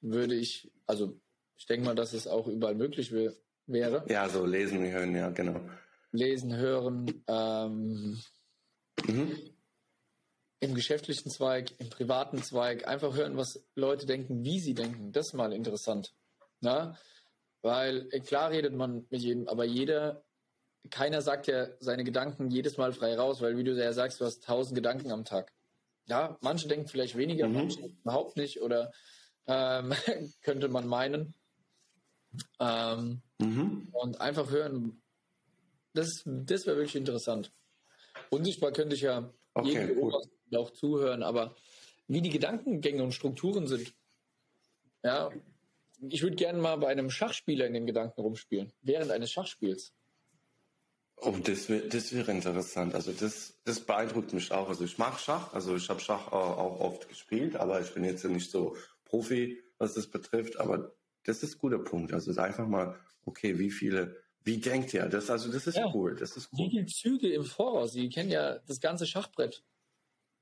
[0.00, 1.20] würde ich, also
[1.56, 3.34] ich denke mal, dass es auch überall möglich wär,
[3.66, 4.04] wäre.
[4.08, 5.60] Ja, so lesen, hören, ja, genau.
[6.12, 8.18] Lesen, hören, ähm,
[9.06, 9.32] Mhm.
[10.60, 15.12] Im geschäftlichen Zweig, im privaten Zweig, einfach hören, was Leute denken, wie sie denken.
[15.12, 16.14] Das ist mal interessant.
[16.60, 16.98] Na?
[17.62, 20.24] Weil äh, klar redet man mit jedem, aber jeder,
[20.90, 24.24] keiner sagt ja seine Gedanken jedes Mal frei raus, weil wie du ja sagst, du
[24.24, 25.52] hast tausend Gedanken am Tag.
[26.06, 27.54] Ja, manche denken vielleicht weniger, Mhm.
[27.54, 28.90] manche überhaupt nicht oder
[29.46, 29.92] ähm,
[30.42, 31.34] könnte man meinen.
[32.60, 33.88] Ähm, Mhm.
[33.92, 35.00] und einfach hören,
[35.94, 37.52] das, das wäre wirklich interessant.
[38.30, 41.54] Unsichtbar könnte ich ja Okay, jeden beobachten auch zuhören, aber
[42.06, 43.92] wie die Gedankengänge und Strukturen sind,
[45.02, 45.30] ja,
[46.08, 49.92] ich würde gerne mal bei einem Schachspieler in den Gedanken rumspielen, während eines Schachspiels.
[51.20, 52.94] Oh, das, wär, das wäre interessant.
[52.94, 54.68] Also das, das beeindruckt mich auch.
[54.68, 58.22] Also ich mag Schach, also ich habe Schach auch, oft gespielt, aber ich bin jetzt
[58.22, 60.60] ja nicht so Profi, was das betrifft.
[60.60, 60.92] Aber
[61.24, 62.12] das ist ein guter Punkt.
[62.12, 65.06] Also es ist einfach mal, okay, wie viele, wie denkt ihr?
[65.06, 65.90] Das, also das ist Ja.
[65.92, 66.14] cool.
[66.14, 66.70] Das ist Wie cool.
[66.70, 67.92] viele Züge im Voraus?
[67.94, 69.64] Sie kennen ja das ganze Schachbrett.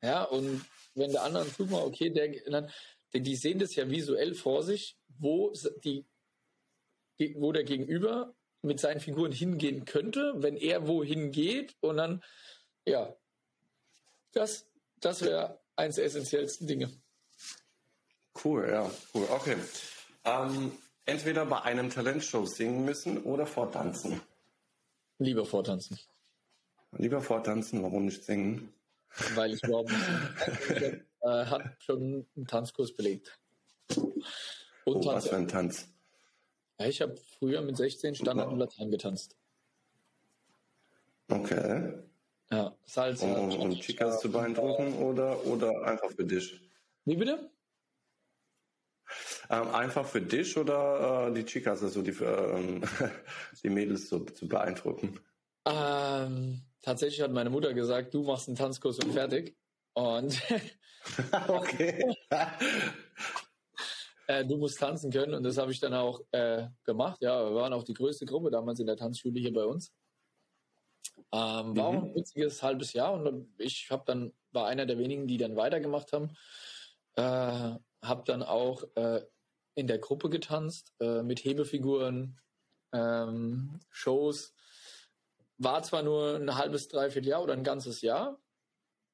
[0.03, 2.71] Ja, und wenn der andere Zug mal, okay, der, dann,
[3.13, 5.53] denn die sehen das ja visuell vor sich, wo
[5.85, 6.07] die,
[7.19, 12.23] die- wo der Gegenüber mit seinen Figuren hingehen könnte, wenn er wohin geht und dann,
[12.85, 13.15] ja,
[14.33, 14.67] das,
[15.01, 16.91] das wäre eins der essentiellsten Dinge.
[18.45, 19.27] Cool, ja, cool.
[19.31, 19.57] Okay.
[20.25, 20.73] Ähm,
[21.07, 24.21] entweder bei einem Talentshow singen müssen oder vortanzen.
[25.19, 25.99] Lieber vortanzen,
[26.99, 28.73] Lieber vortanzen, warum nicht singen?
[29.35, 33.39] Weil ich überhaupt nicht, äh, hat schon einen Tanzkurs belegt.
[33.97, 34.17] Und
[34.85, 35.89] Oh, was für ein Tanz.
[36.79, 39.37] Ja, ich habe früher mit 16 Standard und Latein getanzt.
[41.29, 41.95] Okay.
[42.51, 43.27] Ja, Salsa.
[43.27, 46.61] Um, um Chicas zu beeindrucken oder, oder einfach für dich?
[47.05, 47.51] Wie bitte?
[49.51, 52.83] Ähm, einfach für dich oder äh, die Chicas, also die, ähm,
[53.63, 55.19] die Mädels zu, zu beeindrucken?
[55.67, 59.57] Ähm, tatsächlich hat meine Mutter gesagt, du machst einen Tanzkurs und fertig.
[59.95, 60.41] Und
[61.49, 62.15] okay.
[64.29, 65.35] äh, du musst tanzen können.
[65.35, 67.21] Und das habe ich dann auch äh, gemacht.
[67.21, 69.93] Ja, wir waren auch die größte Gruppe damals in der Tanzschule hier bei uns.
[71.33, 75.27] Ähm, war auch ein witziges halbes Jahr und ich habe dann war einer der wenigen,
[75.27, 76.31] die dann weitergemacht haben.
[77.17, 77.23] Äh,
[78.03, 79.23] habe dann auch äh,
[79.75, 82.39] in der Gruppe getanzt äh, mit Hebefiguren,
[82.93, 84.55] ähm, Shows.
[85.59, 88.39] War zwar nur ein halbes, dreiviertel Jahr oder ein ganzes Jahr,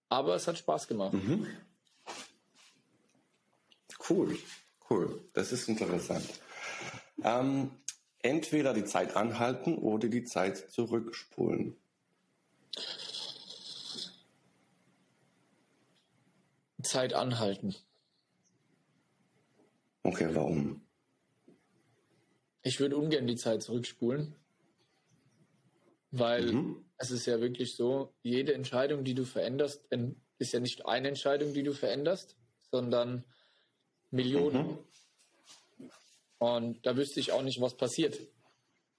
[0.09, 1.13] aber es hat Spaß gemacht.
[1.13, 1.47] Mhm.
[4.09, 4.37] Cool,
[4.91, 5.25] cool.
[5.33, 6.29] Das ist interessant.
[7.23, 7.71] Ähm,
[8.19, 11.77] entweder die Zeit anhalten oder die Zeit zurückspulen.
[16.83, 17.75] Zeit anhalten.
[20.03, 20.83] Okay, warum?
[22.63, 24.35] Ich würde ungern die Zeit zurückspulen,
[26.13, 26.85] weil Mhm.
[26.99, 29.85] es ist ja wirklich so, jede Entscheidung, die du veränderst,
[30.39, 32.37] ist ja nicht eine Entscheidung, die du veränderst,
[32.71, 33.25] sondern
[34.11, 34.79] Millionen.
[36.39, 38.19] Und da wüsste ich auch nicht, was passiert.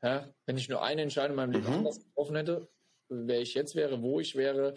[0.02, 0.34] Ja?
[0.46, 1.74] Wenn ich nur eine Entscheidung in meinem Leben Mhm.
[1.74, 2.68] anders getroffen hätte,
[3.10, 4.76] wer ich jetzt wäre, wo ich wäre,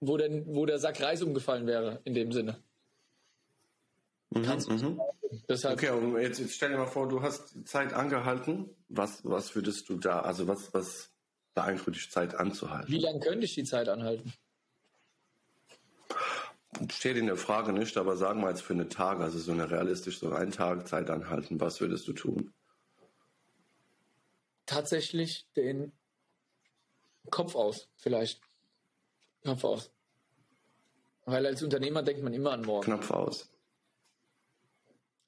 [0.00, 2.62] wo, denn, wo der Sack Reis umgefallen wäre, in dem Sinne.
[4.44, 5.00] Kannst du Mhm.
[5.48, 8.68] Deshalb Okay, und jetzt, jetzt stell dir mal vor, du hast die Zeit angehalten.
[8.88, 11.10] Was, was würdest du da, also was, was
[11.54, 12.90] beeindruckt dich, Zeit anzuhalten?
[12.90, 14.32] Wie lange könnte ich die Zeit anhalten?
[16.90, 19.70] Steht in der Frage nicht, aber sagen wir jetzt für einen Tag, also so eine
[19.70, 22.52] realistisch, so einen Tag Zeit anhalten, was würdest du tun?
[24.66, 25.92] Tatsächlich den
[27.30, 28.40] Kopf aus, vielleicht.
[29.44, 29.90] Kopf aus.
[31.24, 32.84] Weil als Unternehmer denkt man immer an morgen.
[32.84, 33.51] Knopf aus.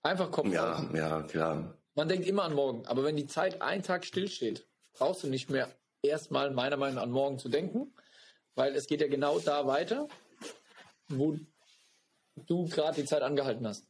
[0.04, 0.48] Einfach Kopf.
[0.48, 1.78] Ja, ja, klar.
[1.94, 2.86] Man denkt immer an morgen.
[2.86, 5.68] Aber wenn die Zeit einen Tag stillsteht, brauchst du nicht mehr
[6.02, 7.94] erstmal meiner Meinung nach an morgen zu denken,
[8.54, 10.06] weil es geht ja genau da weiter,
[11.08, 11.38] wo
[12.36, 13.86] du gerade die Zeit angehalten hast.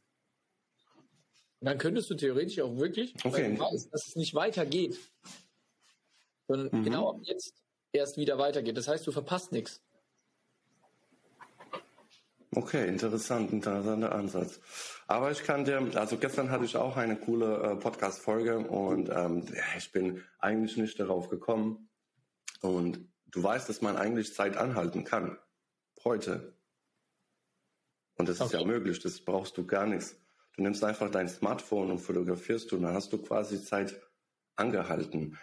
[1.59, 3.43] Und dann könntest du theoretisch auch wirklich, Okay.
[3.43, 4.97] wenn du weißt, dass es nicht weitergeht,
[6.47, 6.83] sondern Mhm.
[6.85, 7.55] genau ab jetzt
[7.91, 8.77] erst wieder weitergeht.
[8.77, 9.81] Das heißt, du verpasst nichts.
[12.51, 14.61] Okay, interessant, interessanter Ansatz.
[15.07, 19.45] Aber ich kann dir, also gestern hatte ich auch eine coole äh, Podcast-Folge und ähm,
[19.77, 21.89] ich bin eigentlich nicht darauf gekommen.
[22.61, 25.37] Und du weißt, dass man eigentlich Zeit anhalten kann.
[26.03, 26.55] Heute.
[28.17, 28.67] Und das ist ja Okay.
[28.67, 30.15] möglich, das brauchst du gar nichts.
[30.55, 34.01] Du nimmst einfach dein Smartphone und fotografierst du, und dann hast du quasi Zeit
[34.55, 35.37] angehalten.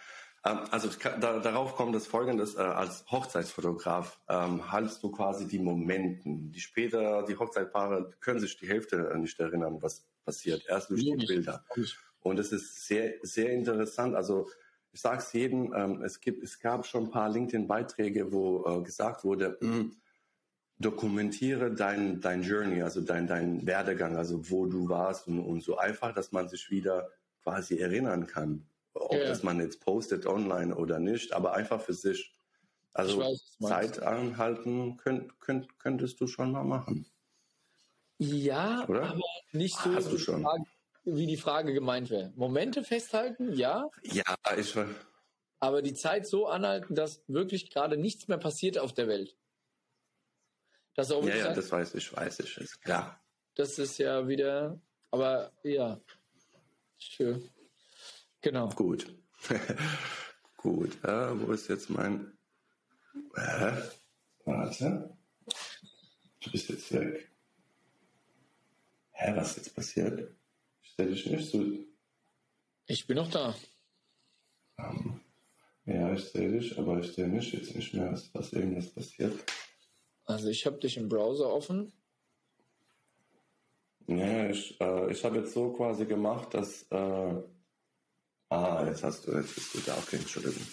[0.45, 5.47] Ähm, also kann- da, darauf kommt das folgendes, äh, als Hochzeitsfotograf ähm, haltst du quasi
[5.47, 6.51] die Momenten.
[6.51, 11.01] Die später, die Hochzeitpaare können sich die Hälfte äh, nicht erinnern, was passiert, erst durch
[11.01, 11.25] die.
[11.27, 11.63] Bilder.
[12.21, 14.15] Und es ist sehr, sehr interessant.
[14.15, 14.47] Also
[14.91, 18.83] ich sage es jedem, ähm, es, gibt, es gab schon ein paar LinkedIn-Beiträge, wo äh,
[18.83, 19.91] gesagt wurde, mh,
[20.77, 25.77] dokumentiere dein, dein Journey, also dein, dein Werdegang, also wo du warst und, und so
[25.77, 27.09] einfach, dass man sich wieder
[27.43, 28.65] quasi erinnern kann.
[28.93, 29.25] Ob Ja.
[29.25, 32.35] das man jetzt postet online oder nicht, aber einfach für sich.
[32.93, 33.57] Also weiß.
[33.59, 37.07] Zeit anhalten könnt, könnt, könntest du schon mal machen.
[38.19, 39.09] Ja, Oder?
[39.09, 40.43] aber nicht so, Hast du wie, die schon.
[40.43, 40.63] Frage,
[41.05, 42.31] wie die Frage gemeint wäre.
[42.35, 44.23] Momente festhalten, ja, Ja,
[44.55, 44.87] ich war.
[45.59, 49.35] aber die Zeit so anhalten, dass wirklich gerade nichts mehr passiert auf der Welt.
[50.93, 53.19] Das, auch Ja, ja, sagt, das weiß ich, weiß ich, ist klar.
[53.55, 54.79] das ist ja wieder,
[55.09, 55.99] aber ja,
[56.99, 57.49] schön.
[58.43, 58.67] Genau.
[58.75, 59.07] Gut.
[60.57, 60.97] Gut.
[61.01, 62.37] Ja, wo ist jetzt mein.
[63.35, 63.71] Hä?
[64.43, 65.17] Warte.
[66.41, 67.31] Du bist jetzt weg.
[69.11, 70.35] Hä, was ist jetzt passiert?
[70.81, 71.63] Ich sehe dich nicht so.
[72.87, 73.55] Ich bin noch da.
[75.85, 79.39] Ja, ich sehe dich, aber ich sehe mich jetzt nicht mehr, was, was irgendwas passiert.
[80.25, 81.93] Also ich habe dich im Browser offen.
[84.07, 86.83] Ja, ich, äh, ich habe jetzt so quasi gemacht, dass.
[86.91, 87.41] Äh,
[88.53, 89.97] ah, jetzt hast du, jetzt bist du da.
[89.97, 90.63] Okay, Entschuldigung.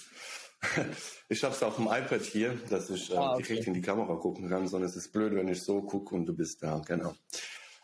[1.33, 3.45] Ich habe es auf dem iPad hier, dass ich äh, Ah, okay.
[3.45, 6.27] direkt in die Kamera gucken kann, sondern es ist blöd, wenn ich so gucke und
[6.27, 7.15] du bist da, genau.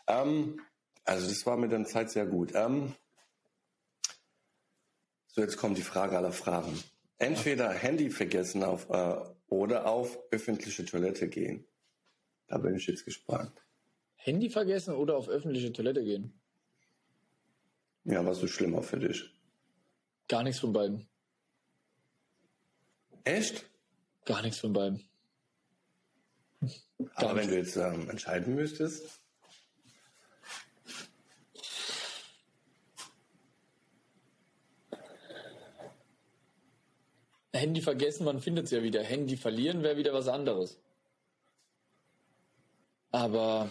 [0.05, 0.59] Ähm,
[1.05, 2.51] also das war mit der Zeit sehr gut.
[2.53, 2.93] Ähm,
[5.27, 6.77] so, jetzt kommt die Frage aller Fragen.
[7.19, 9.15] Entweder Handy vergessen auf, äh,
[9.47, 11.65] oder auf öffentliche Toilette gehen.
[12.47, 13.53] Da bin ich jetzt gespannt.
[14.15, 16.33] Handy vergessen oder auf öffentliche Toilette gehen.
[18.03, 19.33] Ja, was ist schlimmer für dich?
[20.27, 21.07] Gar nichts von beiden.
[23.23, 23.65] Echt?
[24.25, 25.07] Gar nichts von beiden.
[27.15, 27.43] Aber nicht.
[27.43, 29.21] wenn du jetzt ähm, entscheiden müsstest,
[37.53, 39.03] Handy vergessen, man findet es ja wieder.
[39.03, 40.77] Handy verlieren wäre wieder was anderes.
[43.11, 43.69] Aber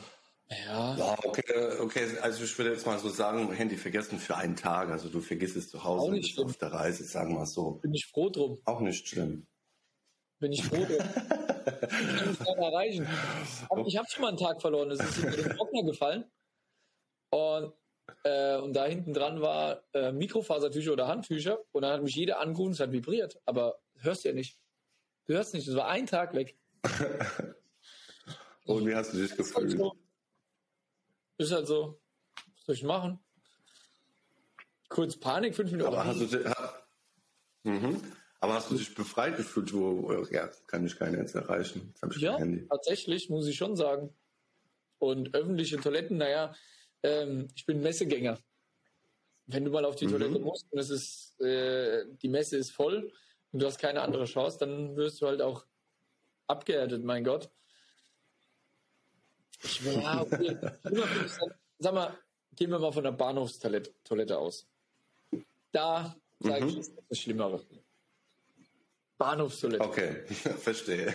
[0.48, 1.42] ja, ja, okay,
[1.80, 4.90] okay, also ich würde jetzt mal so sagen, Handy vergessen für einen Tag.
[4.90, 6.46] Also du vergisst es zu Hause Auch und nicht bist schlimm.
[6.46, 7.72] auf der Reise, sagen wir es so.
[7.82, 8.60] bin ich froh drum.
[8.64, 9.46] Auch nicht schlimm.
[10.38, 10.86] Bin ich froh drum.
[10.88, 13.08] ich kann es dann erreichen.
[13.68, 14.90] Aber ich habe schon mal einen Tag verloren.
[14.92, 16.24] Es ist über den Trockner gefallen.
[17.30, 17.72] Und,
[18.22, 21.58] äh, und da hinten dran war äh, Mikrofasertücher oder Handtücher.
[21.72, 23.40] Und dann hat mich jeder angerufen, es hat vibriert.
[23.46, 24.60] Aber hörst ja nicht.
[25.26, 25.66] Du hörst nicht.
[25.66, 26.56] Es war ein Tag weg.
[28.64, 29.76] Und wie hast du dich gefühlt?
[31.38, 32.00] Ist halt so.
[32.56, 33.18] Was soll ich machen?
[34.88, 35.88] Kurz Panik, fünf Minuten.
[35.92, 36.54] Aber hast du,
[37.64, 38.00] mhm.
[38.40, 41.88] Aber hast du dich befreit gefühlt, wo, ja, kann ich keine jetzt erreichen.
[41.88, 42.66] Jetzt habe ich Ja, Handy.
[42.68, 44.14] tatsächlich, muss ich schon sagen.
[44.98, 46.54] Und öffentliche Toiletten, naja,
[47.02, 48.38] ähm, ich bin Messegänger.
[49.46, 50.10] Wenn du mal auf die Mhm.
[50.12, 53.12] Toilette musst und es ist, äh, die Messe ist voll
[53.52, 55.66] und du hast keine andere Chance, dann wirst du halt auch
[56.46, 57.50] abgehärtet, mein Gott.
[59.62, 60.56] Ich, ja, okay.
[60.90, 61.32] Ich
[61.78, 62.16] Sag mal,
[62.54, 64.66] gehen wir mal von der Bahnhofstoilette Toilette aus.
[65.72, 66.80] Da sage ich, Mhm.
[66.80, 67.64] ist das Schlimmere.
[69.18, 69.84] Bahnhofstoilette.
[69.84, 70.24] Okay,
[70.58, 71.14] verstehe.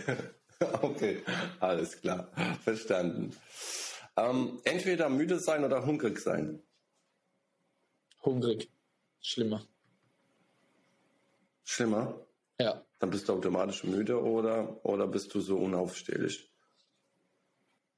[0.82, 1.24] Okay,
[1.60, 2.30] alles klar,
[2.64, 3.36] verstanden.
[4.16, 6.62] Ähm, entweder müde sein oder hungrig sein.
[8.24, 8.70] Hungrig.
[9.22, 9.66] Schlimmer.
[11.64, 12.20] Schlimmer.
[12.60, 12.84] Ja.
[13.00, 16.51] Dann bist du automatisch müde oder, oder bist du so unaufstehlich?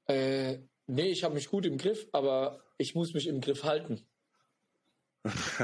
[0.07, 4.05] Äh, nee, ich habe mich gut im Griff, aber ich muss mich im Griff halten.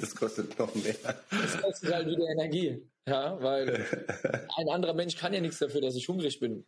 [0.00, 0.96] das kostet noch mehr.
[1.30, 2.88] Das kostet halt wieder Energie.
[3.06, 6.66] Ja, weil ein anderer Mensch kann ja nichts dafür, dass ich hungrig bin.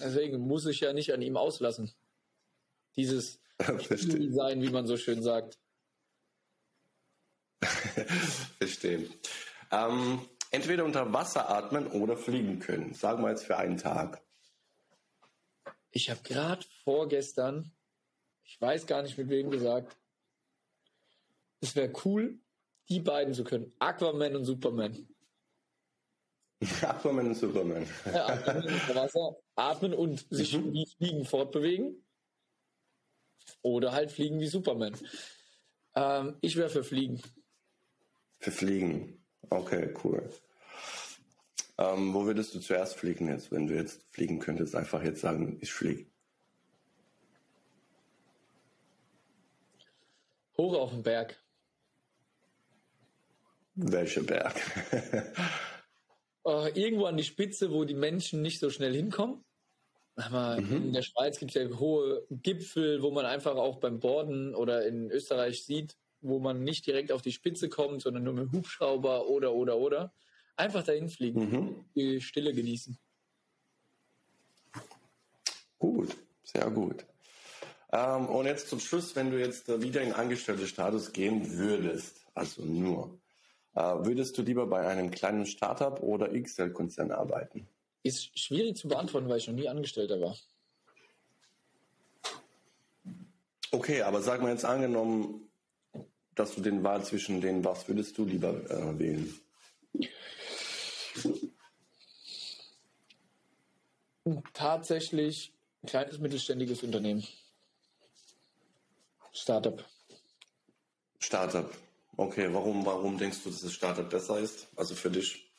[0.00, 1.92] Deswegen muss ich ja nicht an ihm auslassen.
[2.96, 5.58] Dieses sein, wie man so schön sagt.
[8.58, 9.08] Verstehe.
[9.70, 10.20] Ähm,
[10.50, 12.94] entweder unter Wasser atmen oder fliegen können.
[12.94, 14.25] Sagen wir jetzt für einen Tag.
[15.96, 17.72] Ich habe gerade vorgestern,
[18.44, 19.96] ich weiß gar nicht mit wem gesagt,
[21.62, 22.38] es wäre cool,
[22.90, 23.72] die beiden zu können.
[23.78, 25.08] Aquaman und Superman.
[26.82, 27.88] Aquaman und Superman.
[28.04, 30.74] Ja, atmen Wasser, atmen und sich Mhm.
[30.74, 32.06] wie Fliegen fortbewegen.
[33.62, 34.94] Oder halt fliegen wie Superman.
[35.94, 37.22] Ähm, ich wäre für Fliegen.
[38.40, 39.24] Für Fliegen.
[39.48, 40.28] Okay, cool.
[41.78, 44.74] Ähm, wo würdest du zuerst fliegen jetzt, wenn du jetzt fliegen könntest?
[44.74, 46.06] Einfach jetzt sagen, ich fliege.
[50.56, 51.42] Hoch auf den Berg.
[53.74, 54.54] Welcher Berg?
[56.48, 59.44] Äh, irgendwo an die Spitze, wo die Menschen nicht so schnell hinkommen.
[60.14, 60.76] Aber Mhm.
[60.76, 64.86] in der Schweiz gibt es ja hohe Gipfel, wo man einfach auch beim Borden oder
[64.86, 69.26] in Österreich sieht, wo man nicht direkt auf die Spitze kommt, sondern nur mit Hubschrauber
[69.28, 70.14] oder oder oder.
[70.56, 71.84] Einfach dahin fliegen, mhm.
[71.94, 72.98] die Stille genießen.
[75.78, 77.04] Gut, sehr gut.
[77.92, 83.18] Ähm, und jetzt zum Schluss, wenn du jetzt wieder in Angestelltenstatus gehen würdest, also nur,
[83.74, 87.68] äh, würdest du lieber bei einem kleinen Startup oder XL-Konzern arbeiten?
[88.02, 90.36] Ist schwierig zu beantworten, weil ich noch nie Angestellter war.
[93.70, 95.50] Okay, aber sag mal jetzt angenommen,
[96.34, 99.34] dass du den Wahl zwischen denen, was würdest du lieber äh, wählen?
[104.52, 105.52] Tatsächlich
[105.82, 107.26] ein kleines mittelständiges Unternehmen.
[109.32, 109.84] Startup.
[111.18, 111.70] Startup.
[112.16, 114.68] Okay, warum, warum denkst du, dass das Startup besser ist?
[114.76, 115.52] Also für dich?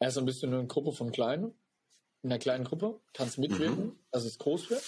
[0.00, 1.54] Erst ein bisschen eine Gruppe von Kleinen.
[2.22, 3.00] In einer kleinen Gruppe.
[3.14, 4.82] Kannst mitwirken, dass es groß wird.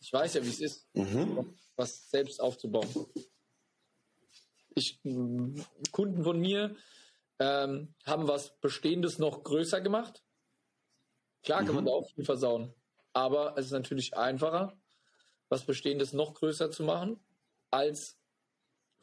[0.00, 1.56] Ich weiß ja, wie es ist, Mhm.
[1.76, 2.88] was selbst aufzubauen.
[4.74, 5.00] Ich,
[5.92, 6.76] Kunden von mir
[7.38, 10.22] ähm, haben was Bestehendes noch größer gemacht.
[11.42, 11.88] Klar kann man Mhm.
[11.88, 12.72] da auch viel versauen.
[13.12, 14.76] Aber es ist natürlich einfacher,
[15.48, 17.20] was Bestehendes noch größer zu machen,
[17.70, 18.18] als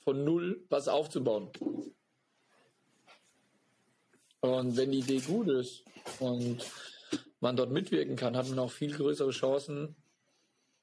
[0.04, 1.52] von null was aufzubauen.
[4.42, 5.84] Und wenn die Idee gut ist
[6.20, 6.66] und
[7.42, 9.96] man dort mitwirken kann, hat man auch viel größere Chancen,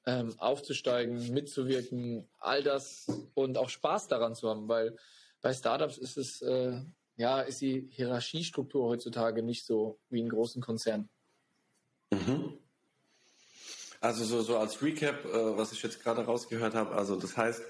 [0.05, 4.95] ähm, aufzusteigen, mitzuwirken, all das und auch Spaß daran zu haben, weil
[5.41, 6.81] bei Startups ist es, äh,
[7.17, 11.09] ja, ist die Hierarchiestruktur heutzutage nicht so wie in großen Konzernen.
[12.11, 12.57] Mhm.
[13.99, 17.61] Also so, so als Recap, äh, was ich jetzt gerade rausgehört habe, also das heißt,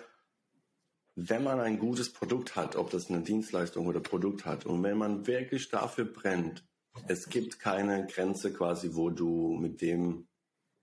[1.15, 4.97] wenn man ein gutes Produkt hat, ob das eine Dienstleistung oder Produkt hat, und wenn
[4.97, 6.63] man wirklich dafür brennt,
[7.07, 10.27] es gibt keine Grenze quasi, wo du mit dem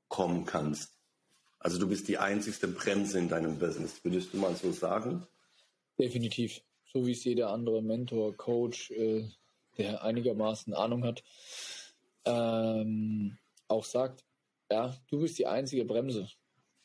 [0.08, 0.98] kommen kannst.
[1.58, 5.26] Also du bist die einzigste Bremse in deinem Business, würdest du mal so sagen?
[5.98, 6.60] Definitiv.
[6.92, 9.28] So wie es jeder andere Mentor, Coach, äh,
[9.78, 11.22] der einigermaßen Ahnung hat,
[12.24, 13.38] ähm,
[13.68, 14.24] auch sagt,
[14.70, 16.28] ja, du bist die einzige Bremse.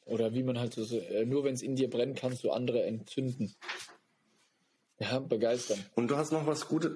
[0.06, 2.84] Oder wie man halt so, äh, nur wenn es in dir brennt, kannst du andere
[2.84, 3.56] entzünden.
[5.00, 5.84] Ja, begeistern.
[5.96, 6.92] Und du hast noch was Gutes,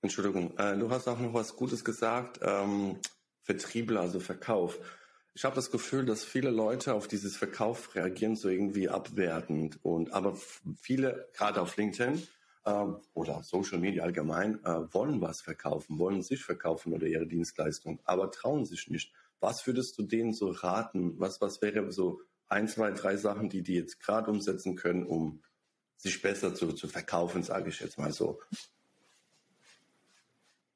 [0.00, 2.98] Entschuldigung, äh, du hast auch noch was Gutes gesagt, ähm,
[3.42, 4.78] Vertriebler, also Verkauf.
[5.34, 10.12] Ich habe das Gefühl, dass viele Leute auf dieses Verkauf reagieren so irgendwie abwertend und
[10.12, 10.38] aber
[10.80, 12.26] viele, gerade auf LinkedIn
[12.64, 18.00] äh, oder Social Media allgemein, äh, wollen was verkaufen, wollen sich verkaufen oder ihre Dienstleistung,
[18.04, 19.12] aber trauen sich nicht.
[19.40, 21.18] Was würdest du denen so raten?
[21.18, 25.42] Was, was wäre so ein, zwei, drei Sachen, die die jetzt gerade umsetzen können, um
[25.96, 28.40] sich besser zu, zu verkaufen, sage ich jetzt mal so.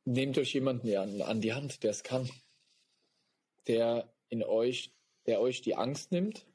[0.05, 2.31] Nehmt euch jemanden an, an die Hand, der es kann.
[3.67, 4.95] Der in euch,
[5.27, 6.47] der euch die Angst nimmt.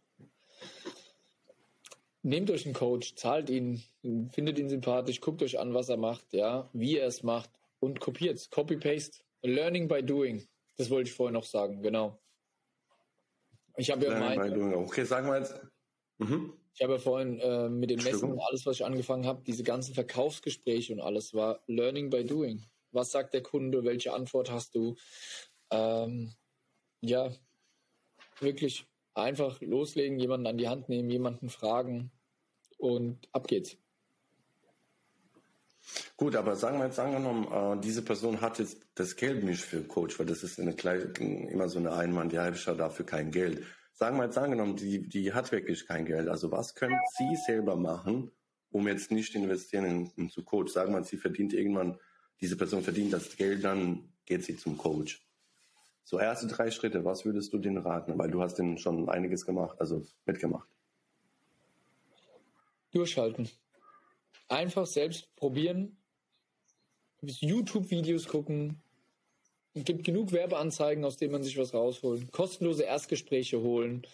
[2.25, 3.83] Nehmt euch einen Coach, zahlt ihn,
[4.31, 7.49] findet ihn sympathisch, guckt euch an, was er macht, ja, wie er es macht
[7.79, 9.23] und kopiert Copy-Paste.
[9.41, 10.47] Learning by doing.
[10.77, 12.17] Das wollte ich vorher noch sagen, genau.
[13.75, 14.73] Ich habe ja, Nein, mein, bei Doing.
[14.73, 15.59] Okay, sagen wir jetzt.
[16.19, 16.53] Mhm.
[16.73, 19.63] ich habe ja vorhin äh, mit den Messen und alles, was ich angefangen habe, diese
[19.63, 22.63] ganzen Verkaufsgespräche und alles war Learning by Doing.
[22.91, 23.83] Was sagt der Kunde?
[23.83, 24.95] Welche Antwort hast du?
[25.71, 26.33] Ähm,
[27.01, 27.31] ja,
[28.39, 32.11] wirklich einfach loslegen, jemanden an die Hand nehmen, jemanden fragen
[32.77, 33.77] und ab geht's.
[36.15, 39.83] Gut, aber sagen wir jetzt angenommen, äh, diese Person hat jetzt das Geld nicht für
[39.83, 40.71] Coach, weil das ist eine
[41.51, 43.63] immer so eine ja, ich habe dafür kein Geld.
[43.91, 46.27] Sagen wir jetzt angenommen, die, die hat wirklich kein Geld.
[46.29, 48.31] Also was können Sie selber machen,
[48.71, 50.71] um jetzt nicht investieren in, in zu Coach?
[50.71, 51.99] Sagen wir, sie verdient irgendwann,
[52.41, 55.25] diese Person verdient das Geld, dann geht sie zum Coach.
[56.03, 58.17] So erste drei Schritte, was würdest du denen raten?
[58.17, 60.67] Weil du hast denen schon einiges gemacht, also mitgemacht.
[62.91, 63.49] Durchhalten.
[64.49, 65.97] Einfach selbst probieren,
[67.21, 68.81] YouTube-Videos gucken.
[69.73, 72.29] Es gibt genug Werbeanzeigen, aus denen man sich was rausholen.
[72.31, 74.05] Kostenlose Erstgespräche holen.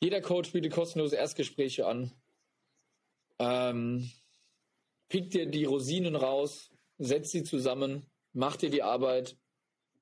[0.00, 2.12] Jeder Coach bietet kostenlose Erstgespräche an.
[3.38, 4.10] Ähm,
[5.08, 9.38] pick dir die Rosinen raus, setz sie zusammen, mach dir die Arbeit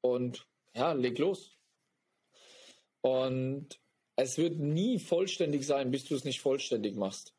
[0.01, 1.57] und ja, leg los.
[3.01, 3.79] Und
[4.16, 7.35] es wird nie vollständig sein, bis du es nicht vollständig machst.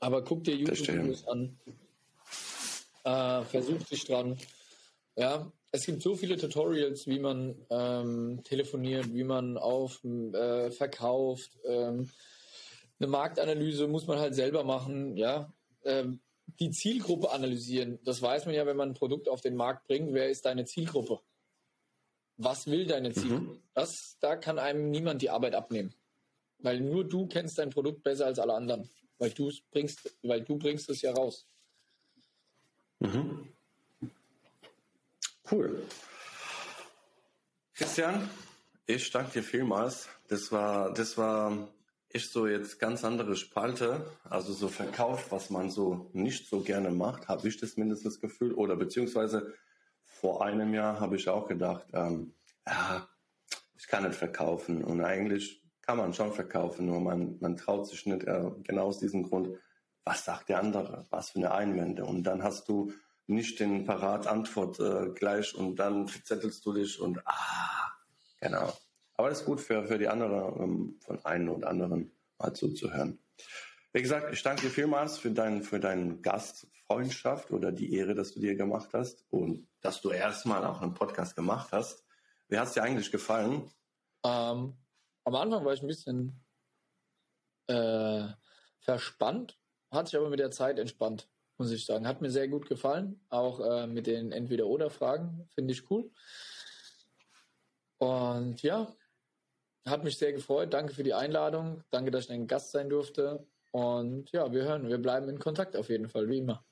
[0.00, 1.58] Aber guck dir YouTube-Videos an.
[3.04, 4.36] Äh, versuch dich dran.
[5.16, 11.50] Ja, es gibt so viele Tutorials, wie man ähm, telefoniert, wie man auf äh, verkauft.
[11.66, 12.10] Ähm,
[12.98, 15.16] eine Marktanalyse muss man halt selber machen.
[15.16, 15.52] Ja,
[15.84, 16.20] ähm,
[16.58, 17.98] die Zielgruppe analysieren.
[18.04, 20.12] Das weiß man ja, wenn man ein Produkt auf den Markt bringt.
[20.12, 21.20] Wer ist deine Zielgruppe?
[22.36, 23.14] Was will deine mhm.
[23.14, 23.44] Zielgruppe?
[23.44, 23.62] Mhm.
[23.74, 25.94] Das, da kann einem niemand die Arbeit abnehmen.
[26.58, 28.88] Weil nur du kennst dein Produkt besser als alle anderen.
[29.18, 31.46] Weil du bringst, weil du bringst es ja raus.
[33.00, 33.48] Mhm.
[35.50, 35.82] Cool.
[37.74, 38.30] Christian,
[38.86, 40.08] ich danke dir vielmals.
[40.28, 41.68] Das war, das war
[42.14, 46.90] ich so jetzt ganz andere Spalte, also so Verkauf, was man so nicht so gerne
[46.90, 48.52] macht, habe ich das mindestens Gefühl.
[48.52, 49.54] Oder beziehungsweise
[50.04, 52.34] vor einem Jahr habe ich auch gedacht, ähm,
[52.66, 53.08] ja,
[53.76, 54.84] ich kann nicht verkaufen.
[54.84, 58.98] Und eigentlich kann man schon verkaufen, nur man, man traut sich nicht äh, genau aus
[58.98, 59.48] diesem Grund,
[60.04, 62.04] was sagt der andere, was für eine Einwände.
[62.04, 62.92] Und dann hast du
[63.26, 67.92] nicht den Parat-Antwort äh, gleich und dann verzettelst du dich und ah,
[68.40, 68.72] genau.
[69.22, 73.20] Aber das ist gut für, für die anderen, um, von einem und anderen mal zuzuhören.
[73.92, 78.32] Wie gesagt, ich danke dir vielmals für, dein, für deine Gastfreundschaft oder die Ehre, dass
[78.32, 82.04] du dir gemacht hast und dass du erstmal auch einen Podcast gemacht hast.
[82.48, 83.70] Wie hat es dir eigentlich gefallen?
[84.24, 84.74] Ähm,
[85.22, 86.44] am Anfang war ich ein bisschen
[87.68, 88.26] äh,
[88.80, 89.56] verspannt,
[89.92, 92.08] hat sich aber mit der Zeit entspannt, muss ich sagen.
[92.08, 96.10] Hat mir sehr gut gefallen, auch äh, mit den Entweder-Oder-Fragen, finde ich cool.
[97.98, 98.92] Und ja,
[99.86, 100.72] hat mich sehr gefreut.
[100.72, 101.82] Danke für die Einladung.
[101.90, 103.46] Danke, dass ich ein Gast sein durfte.
[103.72, 106.64] Und ja, wir hören, wir bleiben in Kontakt auf jeden Fall, wie immer.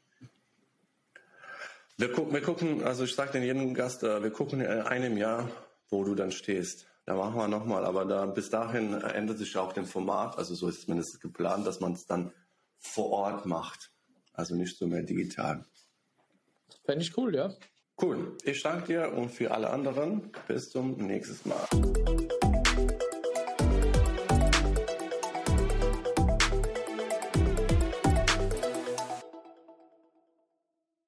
[1.97, 5.17] Wir gucken, wir gucken also ich sage den jedem Gast, äh, wir gucken in einem
[5.19, 5.51] Jahr,
[5.89, 6.87] wo du dann stehst.
[7.05, 10.69] Da machen wir nochmal, aber da, bis dahin ändert sich auch das Format, also so
[10.69, 12.33] ist es zumindest geplant, dass man es dann
[12.79, 13.91] vor Ort macht,
[14.33, 15.65] also nicht so mehr digital.
[16.85, 17.53] Fände ich cool, ja.
[18.01, 18.37] Cool.
[18.45, 22.39] Ich danke dir und für alle anderen bis zum nächsten Mal.